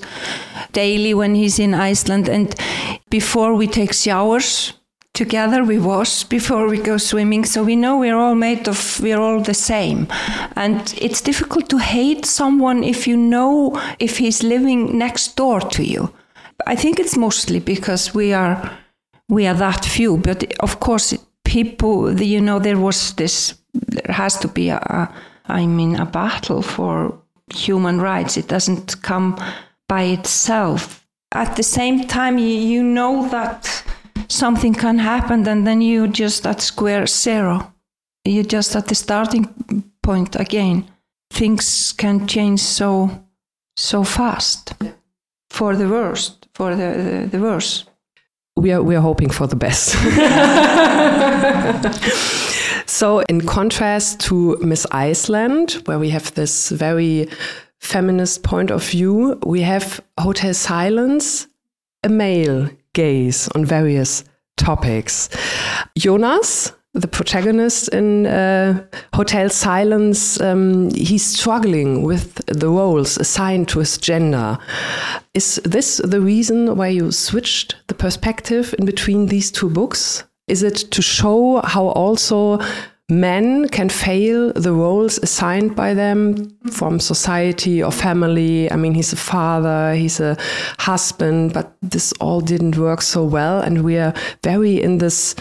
daily 0.72 1.16
when 1.16 1.34
he's 1.34 1.58
in 1.58 1.74
Iceland. 1.74 2.30
And 2.30 2.54
before 3.10 3.56
we 3.56 3.66
take 3.66 3.92
showers, 3.92 4.74
together 5.16 5.64
we 5.64 5.80
wash 5.80 6.24
before 6.26 6.68
we 6.68 6.78
go 6.78 6.98
swimming 6.98 7.46
so 7.46 7.64
we 7.64 7.76
know 7.76 7.98
we're 7.98 8.18
all 8.18 8.36
made 8.36 8.68
of 8.68 9.00
we're 9.02 9.20
all 9.20 9.40
the 9.42 9.54
same 9.54 10.08
and 10.56 10.94
it's 10.98 11.22
difficult 11.22 11.70
to 11.70 11.78
hate 11.78 12.26
someone 12.26 12.84
if 12.84 13.08
you 13.08 13.18
know 13.18 13.74
if 14.00 14.18
he's 14.18 14.44
living 14.44 14.98
next 14.98 15.36
door 15.36 15.60
to 15.62 15.84
you 15.84 16.14
i 16.68 16.76
think 16.76 17.00
it's 17.00 17.18
mostly 17.18 17.60
because 17.60 18.14
we 18.14 18.34
are 18.34 18.72
we 19.30 19.48
are 19.48 19.54
that 19.56 19.86
few. 19.86 20.18
But 20.18 20.54
of 20.60 20.80
course, 20.80 21.14
people, 21.44 22.22
you 22.22 22.42
know, 22.42 22.60
there 22.60 22.78
was 22.78 23.14
this, 23.14 23.56
there 23.74 24.14
has 24.14 24.38
to 24.40 24.48
be 24.48 24.70
a, 24.70 25.14
I 25.48 25.66
mean, 25.66 25.96
a 25.96 26.06
battle 26.06 26.62
for 26.62 27.18
human 27.54 28.00
rights. 28.02 28.38
It 28.38 28.48
doesn't 28.48 29.02
come 29.02 29.38
by 29.88 30.04
itself. 30.04 31.06
At 31.32 31.56
the 31.56 31.64
same 31.64 32.08
time, 32.08 32.38
you, 32.38 32.48
you 32.48 32.84
know 32.84 33.28
that 33.30 33.84
something 34.28 34.74
can 34.74 35.00
happen, 35.00 35.48
and 35.48 35.66
then 35.66 35.82
you 35.82 36.08
just 36.08 36.46
at 36.46 36.62
square 36.62 37.08
zero. 37.08 37.74
You're 38.24 38.44
just 38.44 38.76
at 38.76 38.88
the 38.88 38.96
starting 38.96 39.84
point 40.02 40.36
again. 40.36 40.86
Things 41.32 41.94
can 41.94 42.28
change 42.28 42.60
so 42.60 43.10
so 43.78 44.04
fast 44.04 44.74
for 45.50 45.76
the 45.76 45.88
worst, 45.88 46.48
for 46.54 46.76
the, 46.76 47.28
the, 47.32 47.38
the 47.38 47.40
worse 47.40 47.86
we 48.58 48.72
are 48.72 48.82
we 48.82 48.96
are 48.96 49.02
hoping 49.02 49.30
for 49.30 49.48
the 49.48 49.56
best. 49.56 49.96
so, 52.90 53.20
in 53.22 53.46
contrast 53.46 54.22
to 54.22 54.58
Miss 54.62 54.88
Iceland, 54.92 55.82
where 55.86 56.00
we 56.00 56.10
have 56.10 56.34
this 56.36 56.70
very 56.70 57.28
feminist 57.80 58.44
point 58.44 58.72
of 58.72 58.84
view, 58.84 59.38
we 59.46 59.62
have 59.62 60.00
Hotel 60.20 60.54
Silence, 60.54 61.48
a 62.04 62.10
male 62.10 62.70
gaze 62.96 63.48
on 63.50 63.66
various 63.66 64.24
topics. 64.58 65.30
Jonas, 65.96 66.72
the 66.94 67.08
protagonist 67.08 67.90
in 67.90 68.26
uh, 68.26 68.84
Hotel 69.14 69.50
Silence, 69.50 70.40
um, 70.42 70.90
he's 70.92 71.26
struggling 71.26 72.04
with 72.04 72.36
the 72.48 72.70
roles 72.70 73.18
assigned 73.18 73.68
to 73.68 73.80
his 73.80 73.98
gender. 73.98 74.58
Is 75.34 75.62
this 75.66 75.98
the 75.98 76.22
reason 76.22 76.76
why 76.78 76.88
you 76.88 77.12
switched 77.12 77.76
the 77.88 77.94
perspective 77.94 78.74
in 78.80 78.86
between 78.86 79.28
these 79.28 79.52
two 79.52 79.70
books? 79.70 80.24
Is 80.48 80.64
it 80.64 80.76
to 80.92 81.02
show 81.02 81.62
how 81.64 81.88
also 81.88 82.60
men 83.10 83.68
can 83.70 83.90
fail 83.90 84.52
the 84.54 84.74
roles 84.74 85.20
assigned 85.20 85.76
by 85.76 85.94
them 85.94 86.50
from 86.72 87.00
society 87.00 87.84
or 87.84 87.92
family. 87.92 88.72
I 88.72 88.76
mean, 88.76 88.96
he's 88.96 89.14
a 89.14 89.18
father, 89.18 89.94
he's 89.94 90.20
a 90.20 90.38
husband, 90.80 91.54
but 91.54 91.76
this 91.82 92.14
all 92.14 92.42
didn't 92.42 92.78
work 92.78 93.02
so 93.02 93.24
well. 93.24 93.62
And 93.62 93.84
we 93.84 93.98
are 93.98 94.14
very 94.44 94.82
in 94.82 94.98
this 94.98 95.36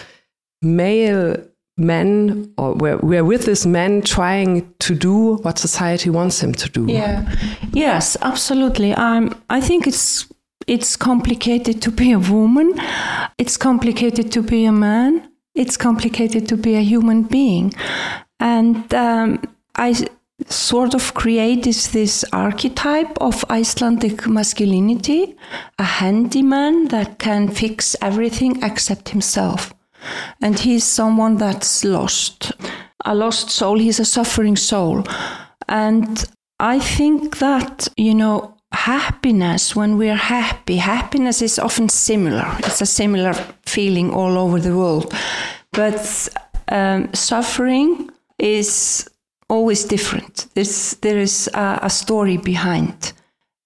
male 0.61 1.37
men 1.77 2.53
or 2.57 2.73
we're, 2.75 2.97
we're 2.97 3.23
with 3.23 3.45
this 3.45 3.65
man 3.65 4.01
trying 4.01 4.73
to 4.79 4.95
do 4.95 5.35
what 5.37 5.57
society 5.57 6.09
wants 6.09 6.41
him 6.41 6.53
to 6.53 6.69
do. 6.69 6.85
Yeah. 6.87 7.29
Yes 7.73 8.15
absolutely. 8.21 8.93
Um, 8.93 9.35
i 9.49 9.59
think 9.59 9.85
it's 9.85 10.25
it's 10.67 10.95
complicated 10.95 11.81
to 11.83 11.91
be 11.91 12.11
a 12.11 12.17
woman. 12.17 12.73
It's 13.37 13.57
complicated 13.57 14.31
to 14.31 14.41
be 14.41 14.65
a 14.65 14.71
man 14.71 15.29
it's 15.55 15.77
complicated 15.77 16.47
to 16.47 16.57
be 16.57 16.75
a 16.75 16.81
human 16.81 17.23
being 17.23 17.73
and 18.39 18.93
um, 18.93 19.41
i 19.75 19.93
sort 20.47 20.93
of 20.93 21.13
created 21.13 21.75
this 21.93 22.25
archetype 22.33 23.17
of 23.21 23.45
icelandic 23.49 24.27
masculinity 24.27 25.35
a 25.79 25.83
handyman 25.83 26.87
that 26.89 27.19
can 27.19 27.47
fix 27.47 27.95
everything 28.01 28.61
except 28.61 29.09
himself 29.09 29.73
and 30.41 30.59
he's 30.59 30.83
someone 30.83 31.37
that's 31.37 31.83
lost, 31.83 32.51
a 33.03 33.15
lost 33.15 33.49
soul. 33.49 33.79
He's 33.79 33.99
a 33.99 34.05
suffering 34.05 34.55
soul. 34.55 35.03
And 35.67 36.25
I 36.59 36.79
think 36.79 37.39
that, 37.39 37.87
you 37.97 38.13
know, 38.13 38.54
happiness, 38.71 39.75
when 39.75 39.97
we're 39.97 40.15
happy, 40.15 40.77
happiness 40.77 41.41
is 41.41 41.59
often 41.59 41.89
similar. 41.89 42.45
It's 42.59 42.81
a 42.81 42.85
similar 42.85 43.33
feeling 43.65 44.11
all 44.11 44.37
over 44.37 44.59
the 44.59 44.75
world. 44.75 45.13
But 45.71 46.29
um, 46.69 47.13
suffering 47.13 48.09
is 48.39 49.07
always 49.49 49.85
different. 49.85 50.47
There's, 50.53 50.95
there 51.01 51.17
is 51.17 51.49
a, 51.53 51.79
a 51.83 51.89
story 51.89 52.37
behind. 52.37 53.13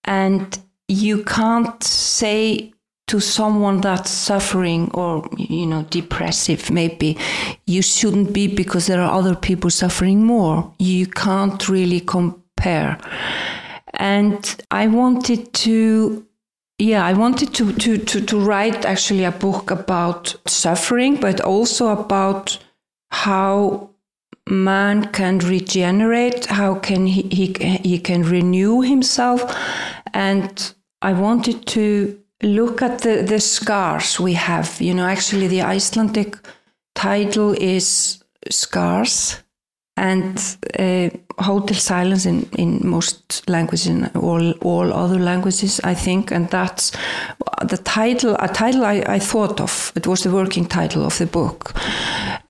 And 0.05 0.57
you 0.87 1.23
can't 1.23 1.83
say 1.83 2.73
to 3.09 3.19
someone 3.19 3.81
that's 3.81 4.11
suffering 4.11 4.91
or 4.93 5.27
you 5.35 5.65
know 5.65 5.81
depressive 5.89 6.69
maybe 6.69 7.17
you 7.65 7.81
shouldn't 7.81 8.31
be 8.31 8.45
because 8.45 8.85
there 8.85 9.01
are 9.01 9.11
other 9.11 9.33
people 9.35 9.71
suffering 9.71 10.23
more 10.23 10.71
you 10.77 11.07
can't 11.07 11.67
really 11.67 11.99
compare 11.99 12.99
and 13.99 14.63
i 14.71 14.87
wanted 14.87 15.53
to 15.53 16.25
yeah 16.79 17.05
i 17.05 17.13
wanted 17.13 17.53
to 17.53 17.71
to 17.73 17.97
to, 17.97 18.19
to 18.21 18.39
write 18.39 18.85
actually 18.85 19.23
a 19.23 19.31
book 19.31 19.69
about 19.69 20.35
suffering 20.47 21.19
but 21.19 21.39
also 21.41 21.89
about 21.89 22.57
how 23.11 23.89
man 24.49 25.05
can 25.11 25.37
regenerate 25.39 26.47
how 26.47 26.73
can 26.73 27.05
he 27.05 27.21
he, 27.23 27.53
he 27.83 27.99
can 27.99 28.23
renew 28.23 28.81
himself 28.81 29.55
and 30.13 30.73
i 31.03 31.13
wanted 31.13 31.67
to 31.67 32.19
look 32.41 32.81
at 32.81 32.99
the, 32.99 33.21
the 33.21 33.39
scars 33.39 34.19
we 34.19 34.33
have. 34.33 34.79
You 34.81 34.93
know, 34.93 35.05
actually, 35.05 35.47
the 35.47 35.61
Icelandic 35.61 36.37
title 36.95 37.53
is 37.53 38.23
Scars 38.49 39.41
and 39.99 40.57
uh, 40.79 41.09
Hotel 41.43 41.75
Silence 41.75 42.25
in, 42.25 42.49
in 42.57 42.87
most 42.87 43.47
languages, 43.49 43.87
in 43.87 44.05
all, 44.15 44.51
all 44.61 44.93
other 44.93 45.19
languages, 45.19 45.81
I 45.83 45.93
think. 45.93 46.31
And 46.31 46.49
that's 46.49 46.91
the 47.61 47.77
title, 47.77 48.35
a 48.39 48.47
title 48.47 48.85
I, 48.85 49.03
I 49.07 49.19
thought 49.19 49.59
of. 49.59 49.91
It 49.95 50.07
was 50.07 50.23
the 50.23 50.31
working 50.31 50.65
title 50.65 51.05
of 51.05 51.17
the 51.17 51.25
book. 51.25 51.73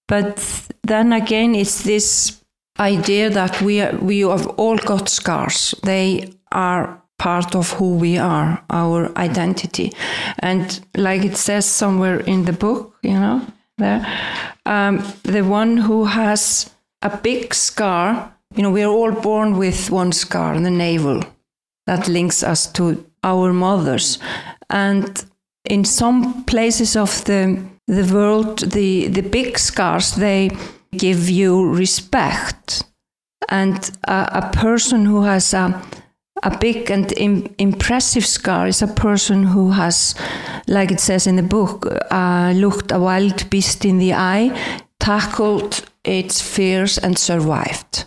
But 0.08 0.68
then 0.84 1.12
again, 1.12 1.56
it's 1.56 1.84
this 1.84 2.40
idea 2.80 3.30
that 3.32 3.62
we, 3.62 3.82
are, 3.82 3.96
we 3.98 4.20
have 4.20 4.48
all 4.58 4.78
got 4.78 5.10
scars. 5.10 5.74
They 5.84 6.34
are 6.52 7.02
part 7.18 7.56
of 7.56 7.72
who 7.74 7.98
we 7.98 8.18
are, 8.18 8.64
our 8.70 9.12
identity. 9.18 9.92
And 10.40 10.80
like 10.96 11.26
it 11.26 11.36
says 11.36 11.66
somewhere 11.66 12.20
in 12.20 12.46
the 12.46 12.54
book, 12.54 12.96
you 13.02 13.14
know, 13.14 13.42
there, 13.78 14.06
um, 14.66 15.04
the 15.24 15.42
one 15.42 15.78
who 15.78 16.06
has 16.06 16.70
a 17.02 17.18
big 17.18 17.54
scar, 17.54 18.34
you 18.56 18.64
know, 18.64 18.72
we're 18.72 18.88
all 18.88 19.12
born 19.12 19.58
with 19.58 19.90
one 19.90 20.12
scar, 20.12 20.60
the 20.60 20.70
navel, 20.70 21.24
that 21.86 22.08
links 22.08 22.44
us 22.44 22.72
to 22.74 23.06
our 23.24 23.54
mothers. 23.54 24.20
And 24.70 25.24
in 25.66 25.86
some 25.86 26.44
places 26.46 26.96
of 26.96 27.24
the 27.26 27.64
the 27.88 28.14
world, 28.14 28.60
the, 28.60 29.08
the 29.08 29.22
big 29.22 29.58
scars, 29.58 30.14
they 30.14 30.52
give 30.92 31.28
you 31.28 31.68
respect. 31.74 32.84
And 33.50 33.90
a, 34.04 34.30
a 34.32 34.52
person 34.54 35.06
who 35.06 35.24
has 35.24 35.54
a 35.56 35.82
a 36.44 36.58
big 36.58 36.90
and 36.92 37.12
Im 37.18 37.54
impressive 37.58 38.26
scar 38.26 38.68
is 38.68 38.82
a 38.82 38.88
person 38.88 39.44
who 39.44 39.72
has, 39.72 40.16
like 40.68 40.92
it 40.92 41.00
says 41.00 41.28
in 41.28 41.36
the 41.36 41.44
book, 41.44 41.86
uh, 42.12 42.54
looked 42.56 42.92
a 42.92 43.00
wild 43.00 43.50
beast 43.50 43.86
in 43.86 43.98
the 44.00 44.14
eye, 44.14 44.52
tackled 45.00 45.84
its 46.18 46.42
fears, 46.42 46.98
and 46.98 47.18
survived. 47.18 48.06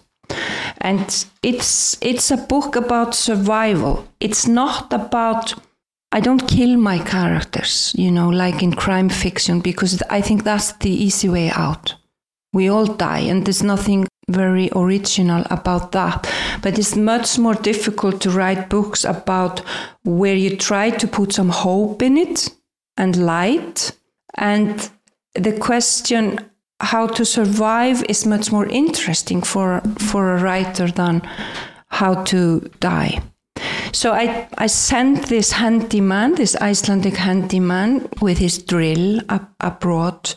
And 0.79 1.27
it's 1.43 1.97
it's 2.01 2.31
a 2.31 2.37
book 2.37 2.77
about 2.77 3.15
survival. 3.15 4.09
It's 4.21 4.47
not 4.47 4.93
about 4.93 5.55
I 6.15 6.21
don't 6.21 6.47
kill 6.49 6.77
my 6.77 6.99
characters, 6.99 7.95
you 7.97 8.11
know, 8.11 8.29
like 8.29 8.63
in 8.63 8.75
crime 8.75 9.09
fiction, 9.09 9.61
because 9.61 10.03
I 10.11 10.21
think 10.21 10.45
that's 10.45 10.73
the 10.73 10.91
easy 10.91 11.29
way 11.29 11.51
out. 11.51 11.95
We 12.53 12.69
all 12.69 12.87
die, 12.87 13.21
and 13.31 13.47
there's 13.47 13.63
nothing 13.63 14.07
very 14.29 14.71
original 14.75 15.45
about 15.51 15.93
that. 15.93 16.31
But 16.63 16.79
it's 16.79 16.97
much 16.97 17.39
more 17.39 17.55
difficult 17.55 18.21
to 18.21 18.31
write 18.31 18.69
books 18.69 19.05
about 19.05 19.63
where 20.05 20.35
you 20.35 20.57
try 20.57 20.91
to 20.91 21.07
put 21.09 21.33
some 21.33 21.49
hope 21.49 22.03
in 22.03 22.19
it 22.19 22.51
and 22.97 23.17
light. 23.17 23.93
And 24.35 24.91
the 25.35 25.59
question 25.59 26.39
how 26.83 27.07
to 27.07 27.25
survive 27.25 28.05
is 28.09 28.27
much 28.27 28.53
more 28.53 28.67
interesting 28.67 29.41
for, 29.41 29.81
for 29.99 30.35
a 30.35 30.43
writer 30.43 30.89
than 30.91 31.23
how 31.89 32.23
to 32.25 32.61
die. 32.81 33.23
So 33.93 34.13
I, 34.13 34.49
I 34.59 34.67
sent 34.67 35.29
this 35.29 35.53
handyman, 35.53 36.35
this 36.35 36.57
Icelandic 36.57 37.15
handyman, 37.15 38.09
with 38.21 38.39
his 38.39 38.59
drill 38.59 39.21
ab- 39.29 39.49
abroad 39.61 40.35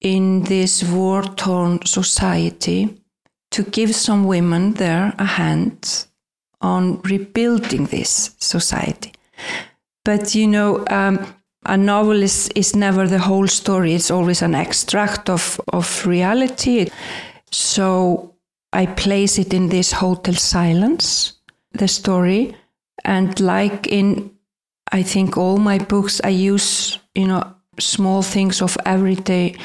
in 0.00 0.44
this 0.44 0.82
war 0.84 1.22
torn 1.22 1.84
society 1.84 3.00
to 3.50 3.62
give 3.62 3.94
some 3.94 4.24
women 4.24 4.74
there 4.74 5.14
a 5.18 5.24
hand 5.24 6.06
on 6.60 7.00
rebuilding 7.02 7.86
this 7.86 8.34
society. 8.38 9.12
But 10.04 10.34
you 10.34 10.46
know, 10.46 10.84
um, 10.88 11.33
a 11.66 11.76
novel 11.76 12.22
is, 12.22 12.48
is 12.54 12.74
never 12.76 13.06
the 13.08 13.18
whole 13.18 13.48
story, 13.48 13.94
it's 13.94 14.10
always 14.10 14.42
an 14.42 14.54
extract 14.54 15.30
of, 15.30 15.60
of 15.72 16.06
reality. 16.06 16.90
So 17.50 18.34
I 18.72 18.86
place 18.86 19.38
it 19.38 19.54
in 19.54 19.68
this 19.68 19.92
hotel 19.92 20.34
silence, 20.34 21.34
the 21.72 21.88
story. 21.88 22.56
And 23.04 23.38
like 23.40 23.86
in, 23.86 24.30
I 24.92 25.02
think, 25.02 25.36
all 25.36 25.58
my 25.58 25.78
books, 25.78 26.20
I 26.24 26.30
use, 26.30 26.98
you 27.14 27.26
know, 27.26 27.54
small 27.78 28.22
things 28.22 28.62
of 28.62 28.76
everyday 28.86 29.56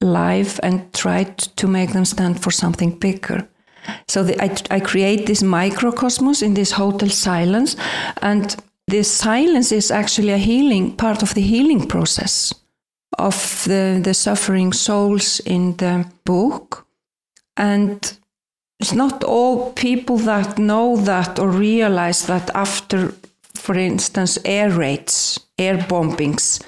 life 0.00 0.60
and 0.62 0.92
try 0.92 1.24
to 1.24 1.66
make 1.66 1.92
them 1.92 2.04
stand 2.04 2.42
for 2.42 2.50
something 2.50 2.98
bigger. 2.98 3.48
So 4.08 4.22
the, 4.22 4.42
I, 4.42 4.76
I 4.76 4.80
create 4.80 5.26
this 5.26 5.42
microcosmos 5.42 6.42
in 6.42 6.54
this 6.54 6.72
hotel 6.72 7.08
silence, 7.08 7.76
and 8.22 8.56
this 8.86 9.10
silence 9.10 9.72
is 9.72 9.90
actually 9.90 10.30
a 10.30 10.38
healing 10.38 10.94
part 10.96 11.22
of 11.22 11.34
the 11.34 11.40
healing 11.40 11.86
process 11.88 12.54
of 13.18 13.64
the, 13.64 14.00
the 14.02 14.14
suffering 14.14 14.72
souls 14.72 15.40
in 15.40 15.76
the 15.76 16.04
book. 16.24 16.86
And 17.56 18.18
it's 18.80 18.92
not 18.92 19.24
all 19.24 19.72
people 19.72 20.18
that 20.18 20.58
know 20.58 20.96
that 20.96 21.38
or 21.38 21.48
realize 21.48 22.26
that 22.26 22.50
after, 22.54 23.14
for 23.54 23.76
instance, 23.76 24.38
air 24.44 24.70
raids, 24.70 25.40
air 25.58 25.78
bombings, 25.78 26.62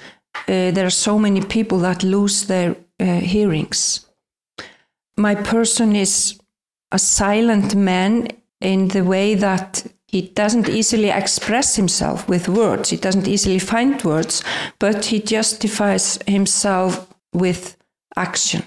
uh, 0.48 0.70
there 0.70 0.86
are 0.86 0.90
so 0.90 1.18
many 1.18 1.42
people 1.42 1.78
that 1.80 2.02
lose 2.02 2.46
their 2.46 2.76
uh, 3.00 3.04
hearings. 3.20 4.06
My 5.16 5.34
person 5.34 5.96
is 5.96 6.38
a 6.92 6.98
silent 6.98 7.74
man 7.74 8.28
in 8.60 8.88
the 8.88 9.02
way 9.02 9.34
that 9.34 9.86
he 10.08 10.22
doesn't 10.22 10.68
easily 10.68 11.10
express 11.10 11.76
himself 11.76 12.28
with 12.28 12.48
words, 12.48 12.90
he 12.90 12.96
doesn't 12.96 13.28
easily 13.28 13.58
find 13.58 14.02
words, 14.04 14.42
but 14.78 15.06
he 15.06 15.20
justifies 15.20 16.18
himself 16.26 17.12
with 17.32 17.76
action, 18.16 18.62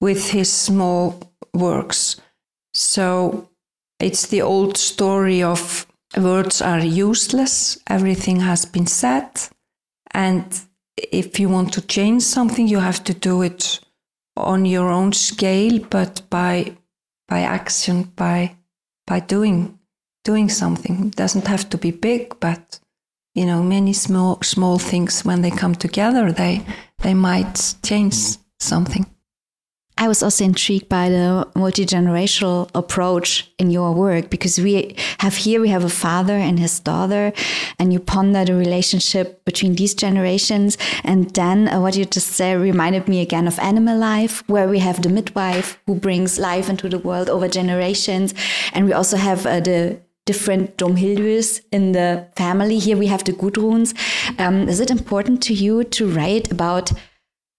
with 0.00 0.30
his 0.30 0.52
small 0.52 1.20
works. 1.52 2.20
So 2.74 3.48
it's 3.98 4.26
the 4.26 4.42
old 4.42 4.76
story 4.76 5.42
of 5.42 5.86
words 6.16 6.60
are 6.60 6.80
useless, 6.80 7.78
everything 7.88 8.40
has 8.40 8.64
been 8.64 8.86
said, 8.86 9.30
and 10.12 10.60
if 10.96 11.40
you 11.40 11.48
want 11.48 11.72
to 11.72 11.80
change 11.80 12.22
something, 12.22 12.68
you 12.68 12.78
have 12.78 13.02
to 13.04 13.14
do 13.14 13.42
it 13.42 13.80
on 14.36 14.64
your 14.64 14.88
own 14.90 15.12
scale, 15.12 15.78
but 15.90 16.22
by 16.30 16.76
by 17.28 17.40
action, 17.40 18.04
by 18.16 18.56
by 19.06 19.20
doing 19.20 19.78
doing 20.24 20.48
something. 20.48 21.06
It 21.06 21.16
doesn't 21.16 21.46
have 21.46 21.68
to 21.70 21.78
be 21.78 21.90
big, 21.90 22.38
but 22.40 22.80
you 23.34 23.46
know, 23.46 23.62
many 23.62 23.92
small 23.92 24.38
small 24.42 24.78
things 24.78 25.24
when 25.24 25.42
they 25.42 25.50
come 25.50 25.74
together, 25.74 26.32
they 26.32 26.64
they 27.02 27.14
might 27.14 27.74
change 27.82 28.38
something. 28.60 29.06
I 29.96 30.08
was 30.08 30.24
also 30.24 30.44
intrigued 30.44 30.88
by 30.88 31.08
the 31.08 31.46
multi 31.54 31.86
generational 31.86 32.68
approach 32.74 33.48
in 33.58 33.70
your 33.70 33.92
work 33.92 34.28
because 34.28 34.58
we 34.58 34.96
have 35.18 35.36
here 35.36 35.60
we 35.60 35.68
have 35.68 35.84
a 35.84 35.88
father 35.88 36.34
and 36.34 36.58
his 36.58 36.80
daughter, 36.80 37.32
and 37.78 37.92
you 37.92 38.00
ponder 38.00 38.44
the 38.44 38.54
relationship 38.54 39.44
between 39.44 39.76
these 39.76 39.94
generations. 39.94 40.76
And 41.04 41.30
then 41.34 41.68
uh, 41.68 41.80
what 41.80 41.96
you 41.96 42.04
just 42.04 42.32
said 42.32 42.60
reminded 42.60 43.06
me 43.06 43.20
again 43.20 43.46
of 43.46 43.58
Animal 43.60 43.96
Life, 43.96 44.42
where 44.48 44.68
we 44.68 44.80
have 44.80 45.00
the 45.00 45.08
midwife 45.08 45.78
who 45.86 45.94
brings 45.94 46.40
life 46.40 46.68
into 46.68 46.88
the 46.88 46.98
world 46.98 47.30
over 47.30 47.46
generations, 47.46 48.34
and 48.72 48.86
we 48.86 48.92
also 48.92 49.16
have 49.16 49.46
uh, 49.46 49.60
the 49.60 50.00
different 50.26 50.76
Dómhildurs 50.76 51.60
in 51.70 51.92
the 51.92 52.26
family. 52.36 52.78
Here 52.78 52.96
we 52.96 53.06
have 53.08 53.24
the 53.24 53.32
Gudruns. 53.32 53.94
Um, 54.38 54.68
is 54.68 54.80
it 54.80 54.90
important 54.90 55.42
to 55.44 55.54
you 55.54 55.84
to 55.84 56.08
write 56.08 56.50
about? 56.50 56.92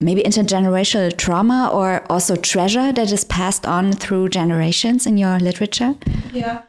maybe 0.00 0.22
intergenerational 0.22 1.16
trauma 1.16 1.70
or 1.72 2.04
also 2.10 2.36
treasure 2.36 2.92
that 2.92 3.10
is 3.10 3.24
passed 3.24 3.66
on 3.66 3.92
through 3.92 4.28
generations 4.28 5.06
in 5.06 5.16
your 5.16 5.38
literature? 5.38 5.94
Yeah. 6.32 6.62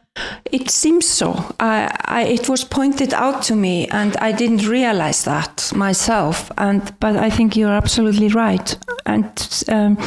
It 0.50 0.70
seems 0.70 1.06
so. 1.06 1.32
I, 1.60 1.90
I, 2.04 2.22
it 2.22 2.48
was 2.48 2.64
pointed 2.64 3.12
out 3.12 3.42
to 3.44 3.54
me, 3.54 3.86
and 3.88 4.16
I 4.16 4.32
didn't 4.32 4.66
realize 4.68 5.24
that 5.24 5.72
myself. 5.74 6.50
And 6.56 6.92
but 7.00 7.16
I 7.16 7.30
think 7.30 7.56
you're 7.56 7.76
absolutely 7.76 8.28
right. 8.28 8.76
and 9.06 9.64
um, 9.68 9.98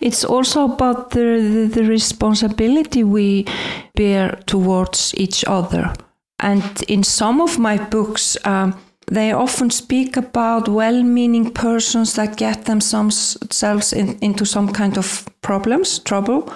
it's 0.00 0.24
also 0.24 0.64
about 0.64 1.10
the, 1.10 1.68
the, 1.70 1.80
the 1.80 1.88
responsibility 1.88 3.04
we 3.04 3.46
bear 3.94 4.40
towards 4.46 5.14
each 5.16 5.44
other. 5.46 5.92
And 6.40 6.82
in 6.88 7.02
some 7.02 7.40
of 7.40 7.58
my 7.58 7.78
books, 7.78 8.36
um, 8.44 8.74
they 9.10 9.32
often 9.32 9.70
speak 9.70 10.16
about 10.16 10.68
well 10.68 11.02
meaning 11.02 11.52
persons 11.52 12.14
that 12.14 12.36
get 12.36 12.64
themselves 12.64 13.92
in, 13.92 14.18
into 14.20 14.44
some 14.44 14.72
kind 14.72 14.98
of 14.98 15.28
problems, 15.42 16.00
trouble, 16.00 16.52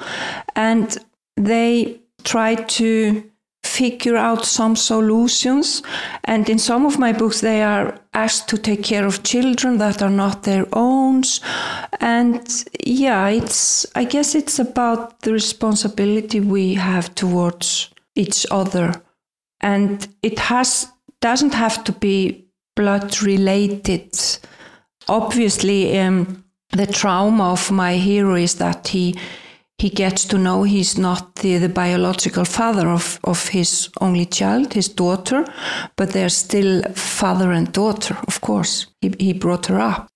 and 0.56 0.98
they 1.36 2.00
try 2.24 2.54
to 2.54 3.30
figure 3.62 4.16
out 4.16 4.44
some 4.44 4.74
solutions. 4.74 5.82
And 6.24 6.48
in 6.48 6.58
some 6.58 6.86
of 6.86 6.98
my 6.98 7.12
books, 7.12 7.40
they 7.40 7.62
are 7.62 7.98
asked 8.14 8.48
to 8.48 8.58
take 8.58 8.82
care 8.82 9.06
of 9.06 9.22
children 9.22 9.78
that 9.78 10.02
are 10.02 10.10
not 10.10 10.42
their 10.42 10.66
own. 10.72 11.22
And 12.00 12.64
yeah, 12.84 13.28
it's, 13.28 13.86
I 13.94 14.04
guess 14.04 14.34
it's 14.34 14.58
about 14.58 15.20
the 15.20 15.32
responsibility 15.32 16.40
we 16.40 16.74
have 16.74 17.14
towards 17.14 17.90
each 18.14 18.46
other. 18.50 19.02
And 19.60 20.08
it 20.22 20.38
has, 20.38 20.88
doesn't 21.20 21.54
have 21.54 21.84
to 21.84 21.92
be 21.92 22.46
blood 22.76 23.22
related. 23.22 24.18
Obviously, 25.08 25.98
um, 25.98 26.44
the 26.72 26.86
trauma 26.86 27.52
of 27.52 27.70
my 27.70 27.96
hero 27.96 28.36
is 28.36 28.54
that 28.54 28.88
he 28.88 29.14
he 29.80 29.88
gets 29.88 30.26
to 30.26 30.36
know 30.36 30.62
he's 30.62 30.98
not 30.98 31.36
the, 31.36 31.56
the 31.56 31.68
biological 31.68 32.44
father 32.44 32.86
of, 32.88 33.18
of 33.24 33.48
his 33.48 33.88
only 34.02 34.26
child, 34.26 34.74
his 34.74 34.88
daughter, 34.88 35.42
but 35.96 36.10
they're 36.10 36.28
still 36.28 36.82
father 36.92 37.50
and 37.50 37.72
daughter, 37.72 38.14
of 38.28 38.42
course. 38.42 38.88
He, 39.00 39.14
he 39.18 39.32
brought 39.32 39.66
her 39.66 39.80
up. 39.80 40.06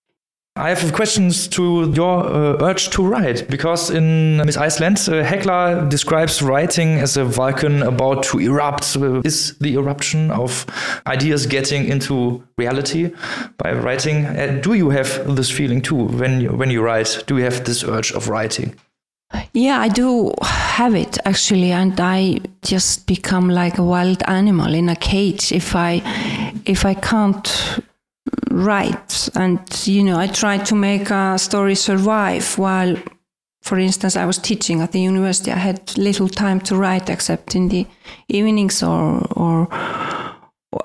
I 0.56 0.68
have 0.68 0.92
questions 0.92 1.48
to 1.48 1.90
your 1.94 2.26
uh, 2.26 2.62
urge 2.62 2.90
to 2.90 3.04
write 3.04 3.48
because 3.48 3.90
in 3.90 4.36
Miss 4.36 4.58
Iceland, 4.58 4.98
uh, 5.08 5.24
Hekla 5.24 5.88
describes 5.88 6.42
writing 6.42 7.00
as 7.00 7.16
a 7.16 7.24
volcano 7.24 7.88
about 7.88 8.22
to 8.24 8.40
erupt. 8.40 8.96
Uh, 8.96 9.22
is 9.24 9.56
the 9.60 9.74
eruption 9.74 10.30
of 10.30 10.66
ideas 11.06 11.46
getting 11.46 11.88
into 11.88 12.46
reality 12.58 13.12
by 13.56 13.72
writing? 13.72 14.26
Uh, 14.26 14.60
do 14.62 14.74
you 14.74 14.90
have 14.90 15.34
this 15.34 15.50
feeling 15.50 15.80
too 15.80 16.04
when 16.04 16.42
you, 16.42 16.50
when 16.50 16.70
you 16.70 16.82
write? 16.82 17.24
Do 17.26 17.38
you 17.38 17.44
have 17.44 17.64
this 17.64 17.82
urge 17.82 18.12
of 18.12 18.28
writing? 18.28 18.76
Yeah, 19.52 19.80
I 19.80 19.88
do 19.88 20.32
have 20.42 20.94
it 20.94 21.18
actually, 21.24 21.72
and 21.72 21.98
I 22.00 22.40
just 22.62 23.06
become 23.06 23.48
like 23.48 23.78
a 23.78 23.82
wild 23.84 24.22
animal 24.26 24.74
in 24.74 24.88
a 24.88 24.96
cage 24.96 25.52
if 25.52 25.74
I 25.76 26.02
if 26.66 26.84
I 26.84 26.94
can't 26.94 27.80
write. 28.50 29.28
And 29.34 29.60
you 29.86 30.02
know, 30.02 30.18
I 30.18 30.26
try 30.26 30.58
to 30.58 30.74
make 30.74 31.10
a 31.10 31.38
story 31.38 31.74
survive 31.74 32.58
while, 32.58 32.96
for 33.62 33.78
instance, 33.78 34.16
I 34.16 34.26
was 34.26 34.38
teaching 34.38 34.80
at 34.80 34.92
the 34.92 35.00
university. 35.00 35.52
I 35.52 35.58
had 35.58 35.96
little 35.96 36.28
time 36.28 36.60
to 36.62 36.76
write 36.76 37.10
except 37.10 37.54
in 37.54 37.68
the 37.68 37.86
evenings 38.28 38.82
or 38.82 39.26
or 39.36 39.68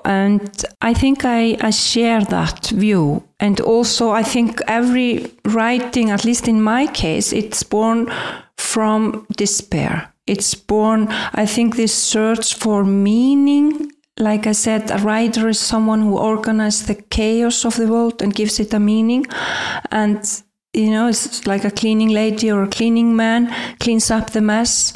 and 0.04 0.64
I 0.80 0.94
think 0.94 1.24
I, 1.24 1.56
I 1.60 1.70
share 1.70 2.22
that 2.24 2.68
view. 2.68 3.22
And 3.38 3.60
also, 3.60 4.10
I 4.10 4.22
think 4.22 4.60
every 4.66 5.32
writing, 5.44 6.10
at 6.10 6.24
least 6.24 6.48
in 6.48 6.62
my 6.62 6.86
case, 6.86 7.32
it's 7.32 7.62
born 7.62 8.10
from 8.56 9.26
despair. 9.36 10.12
It's 10.26 10.54
born, 10.54 11.08
I 11.34 11.46
think, 11.46 11.76
this 11.76 11.94
search 11.94 12.54
for 12.54 12.84
meaning. 12.84 13.92
Like 14.18 14.46
I 14.46 14.52
said, 14.52 14.90
a 14.90 14.98
writer 14.98 15.48
is 15.48 15.58
someone 15.58 16.02
who 16.02 16.18
organizes 16.18 16.86
the 16.86 16.94
chaos 16.94 17.64
of 17.64 17.76
the 17.76 17.88
world 17.88 18.22
and 18.22 18.34
gives 18.34 18.60
it 18.60 18.74
a 18.74 18.78
meaning. 18.78 19.26
And, 19.90 20.22
you 20.72 20.90
know, 20.90 21.08
it's 21.08 21.46
like 21.46 21.64
a 21.64 21.70
cleaning 21.70 22.10
lady 22.10 22.50
or 22.50 22.62
a 22.62 22.68
cleaning 22.68 23.16
man 23.16 23.52
cleans 23.80 24.10
up 24.10 24.30
the 24.30 24.40
mess 24.40 24.92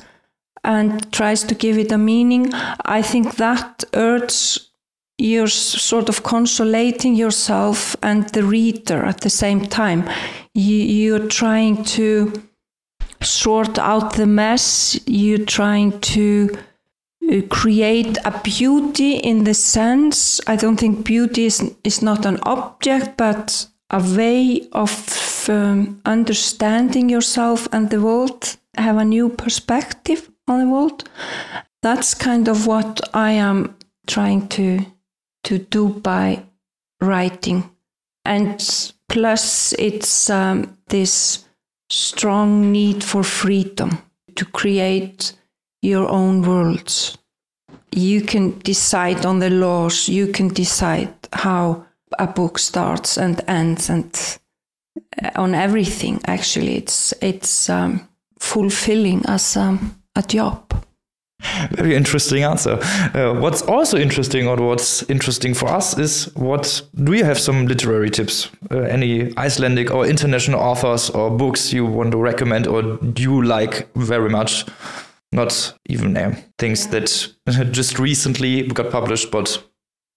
and 0.63 1.11
tries 1.13 1.43
to 1.45 1.55
give 1.55 1.79
it 1.79 1.93
a 1.93 1.99
meaning. 1.99 2.53
I 2.85 3.03
think 3.03 3.37
that 3.37 3.85
urge 3.95 4.59
you're 5.19 5.47
sort 5.49 6.09
of 6.09 6.23
consolating 6.23 7.15
yourself 7.15 7.97
and 8.03 8.29
the 8.31 8.43
reader 8.43 9.05
at 9.05 9.21
the 9.21 9.31
same 9.31 9.65
time. 9.67 10.09
You, 10.55 11.17
are 11.17 11.29
trying 11.29 11.85
to 11.85 12.33
sort 13.23 13.79
out 13.79 14.15
the 14.15 14.27
mess, 14.27 14.99
you're 15.07 15.45
trying 15.45 16.01
to 16.01 16.57
uh, 17.31 17.41
create 17.49 18.19
a 18.25 18.41
beauty 18.43 19.17
in 19.17 19.45
the 19.45 19.55
sense. 19.55 20.41
I 20.47 20.57
don't 20.57 20.79
think 20.79 21.05
beauty 21.05 21.47
is, 21.47 21.75
is 21.85 22.03
not 22.03 22.27
an 22.27 22.39
object, 22.43 23.17
but 23.17 23.67
a 23.91 24.03
way 24.17 24.67
of 24.73 25.49
um, 25.49 26.01
understanding 26.05 27.09
yourself 27.09 27.69
and 27.73 27.91
the 27.91 28.01
world, 28.01 28.57
have 28.77 28.97
a 28.97 29.05
new 29.05 29.29
perspective 29.29 30.31
on 30.49 30.61
the 30.61 30.69
world. 30.69 31.09
That's 31.83 32.15
kind 32.15 32.49
of 32.49 32.67
what 32.67 33.01
I 33.15 33.33
am 33.33 33.77
trying 34.07 34.49
to 34.49 34.85
to 35.45 35.59
do 35.59 35.89
by 35.89 36.45
writing. 37.01 37.71
And 38.25 38.59
plus, 39.09 39.73
it's 39.79 40.31
um, 40.31 40.77
this 40.89 41.45
strong 41.91 42.73
need 42.73 43.05
for 43.05 43.23
freedom 43.23 43.99
to 44.37 44.45
create 44.45 45.33
your 45.83 46.09
own 46.09 46.43
worlds. 46.43 47.19
You 47.93 48.23
can 48.23 48.59
decide 48.61 49.25
on 49.25 49.39
the 49.39 49.51
laws, 49.51 50.09
you 50.09 50.29
can 50.29 50.49
decide 50.49 51.15
how 51.33 51.85
a 52.19 52.27
book 52.27 52.59
starts 52.59 53.19
and 53.19 53.43
ends 53.49 53.91
and 53.91 54.39
uh, 55.23 55.31
on 55.37 55.55
everything 55.55 56.21
actually 56.27 56.77
it's 56.77 57.13
it's 57.21 57.69
um, 57.69 58.09
fulfilling 58.39 59.25
as 59.27 59.57
um, 59.57 59.97
a 60.17 60.23
job 60.23 60.73
very 61.73 61.95
interesting 61.95 62.43
answer. 62.43 62.79
Uh, 63.15 63.35
what's 63.41 63.63
also 63.63 63.99
interesting, 63.99 64.47
or 64.49 64.57
what's 64.57 65.03
interesting 65.05 65.55
for 65.55 65.69
us, 65.69 65.99
is 65.99 66.35
what 66.35 66.83
do 67.03 67.13
you 67.13 67.25
have 67.25 67.39
some 67.39 67.67
literary 67.67 68.11
tips? 68.11 68.51
Uh, 68.71 68.81
any 68.81 69.37
Icelandic 69.37 69.91
or 69.91 70.07
international 70.07 70.61
authors 70.61 71.11
or 71.11 71.31
books 71.31 71.73
you 71.73 71.85
want 71.85 72.13
to 72.13 72.19
recommend, 72.19 72.67
or 72.67 72.83
do 72.83 73.23
you 73.23 73.43
like 73.43 73.93
very 73.95 74.31
much? 74.31 74.65
Not 75.33 75.75
even 75.89 76.17
uh, 76.17 76.37
things 76.59 76.87
that 76.89 77.29
just 77.73 77.99
recently 77.99 78.69
got 78.69 78.91
published, 78.91 79.31
but 79.31 79.63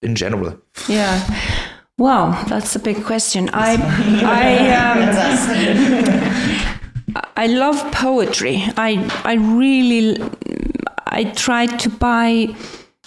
in 0.02 0.14
general. 0.14 0.56
Yeah. 0.88 1.20
Wow, 1.98 2.44
that's 2.44 2.76
a 2.76 2.78
big 2.78 3.04
question. 3.04 3.50
I, 3.52 3.74
I, 4.24 4.68
um, 7.14 7.22
I 7.36 7.46
love 7.48 7.90
poetry. 7.92 8.62
I, 8.76 9.04
I 9.24 9.34
really 9.34 10.18
I 11.18 11.24
try 11.24 11.66
to 11.66 11.90
buy 11.90 12.54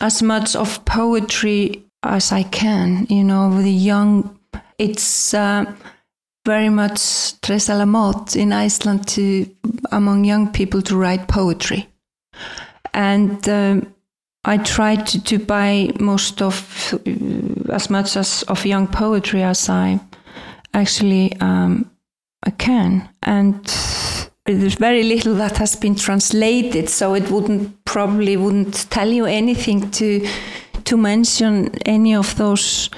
as 0.02 0.22
much 0.22 0.58
of 0.58 0.84
poetry 0.84 1.86
as 2.04 2.34
I 2.34 2.44
can. 2.44 3.08
You 3.10 3.24
know, 3.24 3.48
with 3.48 3.64
the 3.64 3.72
young, 3.72 4.38
it's 4.78 5.34
uh, 5.34 5.64
very 6.46 6.68
much 6.68 7.40
tres 7.40 7.70
tresalamot 7.70 8.36
in 8.36 8.52
Iceland 8.52 9.08
to 9.16 9.46
among 9.94 10.26
young 10.26 10.52
people 10.52 10.82
to 10.82 10.98
write 10.98 11.30
poetry, 11.30 11.88
and 12.94 13.48
um, 13.48 13.94
I 14.44 14.58
try 14.58 14.98
to, 14.98 15.24
to 15.24 15.40
buy 15.40 15.92
most 15.98 16.42
of 16.42 16.94
uh, 16.94 17.74
as 17.74 17.90
much 17.90 18.18
as 18.18 18.44
of 18.50 18.66
young 18.66 18.88
poetry 18.88 19.42
as 19.42 19.70
I 19.70 20.02
actually 20.74 21.32
um, 21.40 21.90
I 22.44 22.50
can, 22.50 23.08
and 23.22 23.66
there's 24.54 24.76
very 24.76 25.04
little 25.04 25.36
that 25.36 25.58
has 25.58 25.76
been 25.76 25.96
translated, 25.96 26.90
so 26.90 27.14
it 27.14 27.30
wouldn't 27.30 27.84
probably 27.86 28.38
wouldn't 28.38 28.90
tell 28.90 29.10
you 29.10 29.26
anything 29.26 29.92
to 29.92 30.28
to 30.84 30.98
mention 30.98 31.76
any 31.86 32.16
of 32.16 32.36
those 32.36 32.90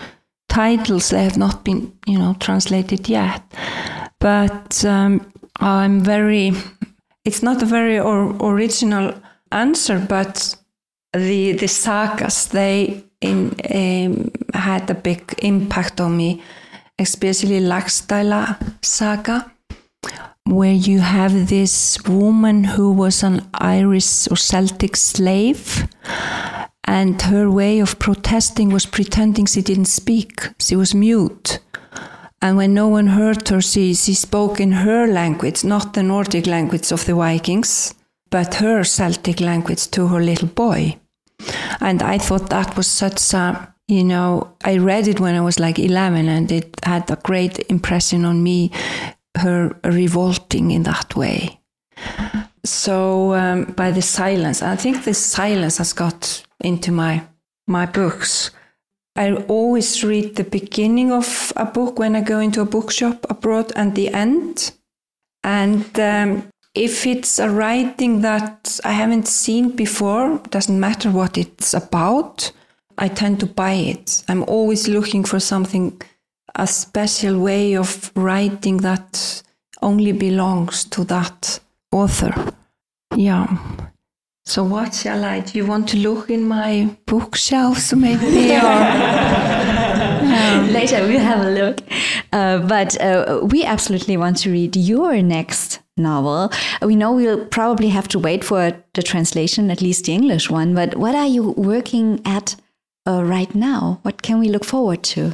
titles. 0.50 1.10
They 1.10 1.24
have 1.24 1.38
not 1.38 1.64
been, 1.64 1.92
you 2.06 2.18
know, 2.18 2.36
translated 2.40 3.10
yet. 3.10 3.42
But 4.20 4.86
um, 4.86 5.26
I'm 5.60 6.02
very. 6.02 6.54
It's 7.26 7.42
not 7.42 7.62
a 7.62 7.66
very 7.66 8.00
or, 8.00 8.36
original 8.42 9.14
answer, 9.52 10.00
but 10.00 10.56
the 11.14 11.54
the 11.54 11.68
sagas 11.68 12.48
they 12.48 13.04
in, 13.22 13.56
um, 13.74 14.32
had 14.54 14.90
a 14.90 14.96
big 14.96 15.34
impact 15.42 16.02
on 16.02 16.18
me, 16.18 16.42
especially 17.00 17.60
Laxdæla 17.60 18.58
saga 18.82 19.52
where 20.46 20.74
you 20.74 21.00
have 21.00 21.48
this 21.48 21.98
woman 22.04 22.64
who 22.64 22.92
was 22.92 23.24
an 23.24 23.48
Irish 23.54 24.28
or 24.30 24.36
Celtic 24.36 24.96
slave, 24.96 25.88
and 26.84 27.22
her 27.22 27.50
way 27.50 27.80
of 27.80 28.00
protesting 28.00 28.70
was 28.70 28.86
pretending 28.86 29.46
she 29.46 29.62
didn't 29.62 29.86
speak. 29.86 30.42
She 30.60 30.76
was 30.76 30.94
mute. 30.94 31.60
And 32.42 32.58
when 32.58 32.74
no 32.74 32.90
one 32.90 33.08
heard 33.08 33.48
her, 33.48 33.62
she, 33.62 33.94
she 33.94 34.14
spoke 34.14 34.60
in 34.60 34.74
her 34.74 35.08
language, 35.08 35.64
not 35.64 35.94
the 35.94 36.04
Nordic 36.04 36.46
language 36.46 36.92
of 36.92 37.06
the 37.06 37.16
Vikings, 37.16 37.96
but 38.30 38.56
her 38.56 38.84
Celtic 38.84 39.40
language 39.40 39.90
to 39.92 40.08
her 40.08 40.22
little 40.22 40.50
boy. 40.50 40.98
And 41.80 42.02
I 42.02 42.18
thought 42.18 42.50
that 42.50 42.76
was 42.76 42.88
such 42.88 43.34
a, 43.34 43.74
you 43.88 44.04
know, 44.04 44.56
I 44.66 44.78
read 44.78 45.08
it 45.08 45.22
when 45.22 45.36
I 45.36 45.42
was 45.42 45.58
like 45.58 45.80
11 45.80 46.28
and 46.28 46.52
it 46.52 46.80
had 46.84 47.10
a 47.10 47.16
great 47.16 47.60
impression 47.72 48.26
on 48.26 48.44
me 48.44 48.72
her 49.38 49.76
revolting 49.84 50.72
in 50.72 50.84
that 50.84 51.16
way. 51.16 51.60
So 52.66 53.34
um, 53.34 53.66
by 53.66 53.92
the 53.92 54.02
silence, 54.02 54.62
I 54.62 54.76
think 54.76 55.04
the 55.04 55.14
silence 55.14 55.78
has 55.78 55.94
got 55.94 56.44
into 56.62 56.92
my 56.92 57.24
my 57.68 57.86
books. 57.86 58.52
I 59.16 59.34
always 59.34 60.04
read 60.04 60.36
the 60.36 60.44
beginning 60.44 61.12
of 61.12 61.54
a 61.56 61.66
book 61.66 62.00
when 62.00 62.16
I 62.16 62.22
go 62.22 62.40
into 62.40 62.62
a 62.62 62.66
bookshop 62.66 63.26
abroad 63.30 63.72
and 63.76 63.96
the 63.96 64.10
end. 64.10 64.72
And 65.44 66.00
um, 66.00 66.50
if 66.74 67.06
it's 67.06 67.38
a 67.38 67.50
writing 67.50 68.22
that 68.22 68.80
I 68.84 68.92
haven't 68.92 69.28
seen 69.28 69.76
before, 69.76 70.40
doesn't 70.50 70.80
matter 70.80 71.12
what 71.12 71.38
it's 71.38 71.74
about, 71.74 72.52
I 72.98 73.08
tend 73.08 73.40
to 73.42 73.46
buy 73.46 73.74
it. 73.74 74.24
I'm 74.28 74.44
always 74.44 74.88
looking 74.88 75.24
for 75.24 75.40
something, 75.40 76.02
a 76.56 76.68
special 76.68 77.40
way 77.40 77.76
of 77.76 78.12
writing 78.16 78.78
that 78.78 79.42
only 79.82 80.12
belongs 80.12 80.86
to 80.86 81.04
that 81.06 81.60
author. 81.92 82.54
Yeah. 83.16 83.58
So 84.46 84.64
what 84.64 84.94
shall 84.94 85.24
I? 85.24 85.40
Do 85.40 85.58
you 85.58 85.66
want 85.66 85.88
to 85.90 85.98
look 85.98 86.30
in 86.30 86.48
my 86.48 86.96
bookshelves 87.06 87.94
maybe? 87.94 88.26
Later 90.74 91.08
we'll 91.08 91.20
have 91.20 91.46
a 91.46 91.52
look. 91.52 91.80
Uh, 92.34 92.60
but 92.68 93.00
uh, 93.02 93.40
we 93.44 93.64
absolutely 93.64 94.18
want 94.18 94.38
to 94.38 94.52
read 94.52 94.76
your 94.76 95.22
next 95.22 95.80
novel. 95.98 96.52
We 96.82 96.96
know 96.96 97.14
we'll 97.14 97.46
probably 97.46 97.90
have 97.90 98.08
to 98.10 98.20
wait 98.20 98.44
for 98.44 98.72
the 98.94 99.04
translation, 99.04 99.72
at 99.72 99.82
least 99.82 100.06
the 100.06 100.14
English 100.14 100.50
one. 100.50 100.74
But 100.74 100.98
what 100.98 101.16
are 101.16 101.28
you 101.28 101.52
working 101.52 102.22
at 102.26 102.56
uh, 103.08 103.24
right 103.24 103.54
now? 103.54 104.00
What 104.02 104.22
can 104.22 104.40
we 104.40 104.50
look 104.50 104.66
forward 104.66 105.04
to? 105.04 105.34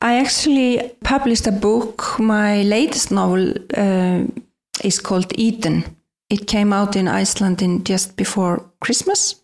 I 0.00 0.18
actually 0.18 0.92
published 1.02 1.46
a 1.46 1.52
book. 1.52 2.18
My 2.18 2.62
latest 2.62 3.10
novel 3.10 3.54
uh, 3.76 4.24
is 4.82 4.98
called 5.00 5.32
Eden. 5.38 5.84
It 6.28 6.46
came 6.46 6.72
out 6.72 6.96
in 6.96 7.08
Iceland 7.08 7.62
in 7.62 7.84
just 7.84 8.16
before 8.16 8.64
Christmas, 8.80 9.36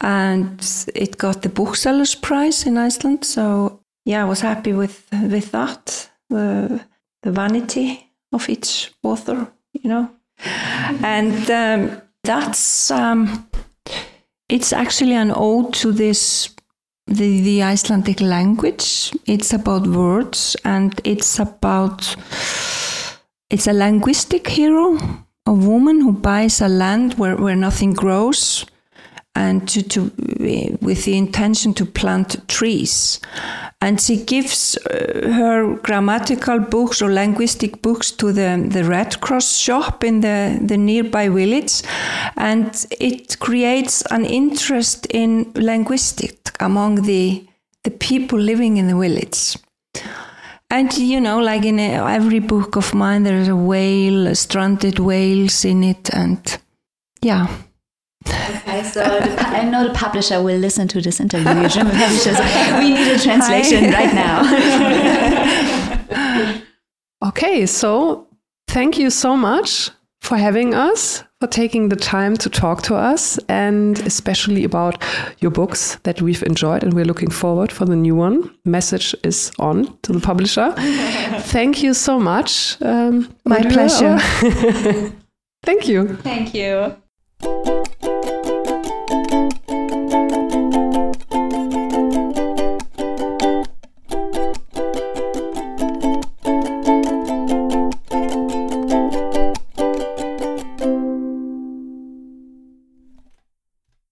and 0.00 0.60
it 0.94 1.18
got 1.18 1.42
the 1.42 1.48
booksellers 1.48 2.14
prize 2.14 2.66
in 2.66 2.76
Iceland. 2.76 3.24
So 3.24 3.80
yeah, 4.04 4.22
I 4.22 4.28
was 4.28 4.40
happy 4.40 4.72
with 4.72 5.08
with 5.12 5.50
that. 5.52 6.10
The 6.28 6.80
the 7.22 7.32
vanity 7.32 8.10
of 8.32 8.48
each 8.48 8.92
author, 9.02 9.46
you 9.72 9.88
know, 9.90 10.10
and 11.02 11.50
um, 11.50 12.02
that's 12.24 12.90
um, 12.90 13.48
it's 14.48 14.72
actually 14.72 15.14
an 15.14 15.32
ode 15.34 15.72
to 15.74 15.92
this 15.92 16.53
the, 17.06 17.40
the 17.42 17.62
Icelandic 17.62 18.20
language. 18.20 19.12
It's 19.26 19.52
about 19.52 19.86
words 19.86 20.56
and 20.64 21.00
it's 21.04 21.38
about 21.38 22.16
it's 23.50 23.66
a 23.66 23.72
linguistic 23.72 24.48
hero, 24.48 24.98
a 25.46 25.52
woman 25.52 26.00
who 26.00 26.12
buys 26.12 26.60
a 26.60 26.68
land 26.68 27.14
where, 27.14 27.36
where 27.36 27.56
nothing 27.56 27.92
grows 27.92 28.66
and 29.36 29.68
to, 29.68 29.82
to 29.82 30.12
with 30.80 31.04
the 31.04 31.16
intention 31.16 31.74
to 31.74 31.84
plant 31.84 32.46
trees 32.48 33.20
and 33.84 34.00
she 34.00 34.24
gives 34.24 34.78
uh, 34.78 35.30
her 35.30 35.76
grammatical 35.76 36.58
books 36.58 37.02
or 37.02 37.12
linguistic 37.12 37.82
books 37.82 38.10
to 38.10 38.32
the, 38.32 38.66
the 38.70 38.82
Red 38.82 39.20
Cross 39.20 39.58
shop 39.58 40.02
in 40.02 40.20
the, 40.20 40.58
the 40.62 40.78
nearby 40.78 41.28
village 41.28 41.82
and 42.36 42.86
it 42.98 43.38
creates 43.40 44.02
an 44.10 44.24
interest 44.24 45.06
in 45.10 45.52
linguistics 45.54 46.52
among 46.60 47.02
the, 47.02 47.46
the 47.82 47.90
people 47.90 48.38
living 48.38 48.78
in 48.78 48.86
the 48.86 48.96
village. 48.96 49.56
And 50.70 50.96
you 50.96 51.20
know, 51.20 51.40
like 51.40 51.64
in 51.64 51.78
a, 51.78 52.04
every 52.06 52.40
book 52.40 52.76
of 52.76 52.94
mine, 52.94 53.24
there's 53.24 53.48
a 53.48 53.56
whale, 53.56 54.34
stranded 54.34 54.98
whales 54.98 55.64
in 55.64 55.84
it, 55.84 56.12
and 56.12 56.58
yeah. 57.20 57.48
Okay, 58.28 58.82
so 58.82 59.00
the, 59.02 59.40
I 59.40 59.64
know 59.64 59.86
the 59.86 59.94
publisher 59.94 60.42
will 60.42 60.58
listen 60.58 60.88
to 60.88 61.00
this 61.00 61.20
interview. 61.20 61.54
we 61.54 61.62
need 62.94 63.08
a 63.08 63.18
translation 63.18 63.84
Hi. 63.84 63.92
right 63.92 64.14
now. 64.14 64.42
okay, 67.28 67.66
so 67.66 68.26
thank 68.68 68.98
you 68.98 69.10
so 69.10 69.36
much 69.36 69.90
for 70.20 70.36
having 70.38 70.74
us, 70.74 71.22
for 71.40 71.46
taking 71.46 71.90
the 71.90 71.96
time 71.96 72.36
to 72.38 72.48
talk 72.48 72.80
to 72.82 72.94
us, 72.94 73.38
and 73.48 73.98
especially 74.00 74.64
about 74.64 75.02
your 75.40 75.50
books 75.50 75.96
that 76.04 76.22
we've 76.22 76.42
enjoyed. 76.42 76.82
And 76.82 76.94
we're 76.94 77.04
looking 77.04 77.30
forward 77.30 77.70
for 77.70 77.84
the 77.84 77.96
new 77.96 78.16
one. 78.16 78.50
Message 78.64 79.14
is 79.22 79.52
on 79.58 79.98
to 80.02 80.12
the 80.12 80.20
publisher. 80.20 80.72
Thank 81.42 81.82
you 81.82 81.92
so 81.92 82.18
much. 82.18 82.80
Um, 82.80 83.28
My 83.44 83.60
pleasure. 83.60 84.18
Thank 85.62 85.88
you. 85.88 86.16
Thank 86.16 86.54
you. 86.54 86.96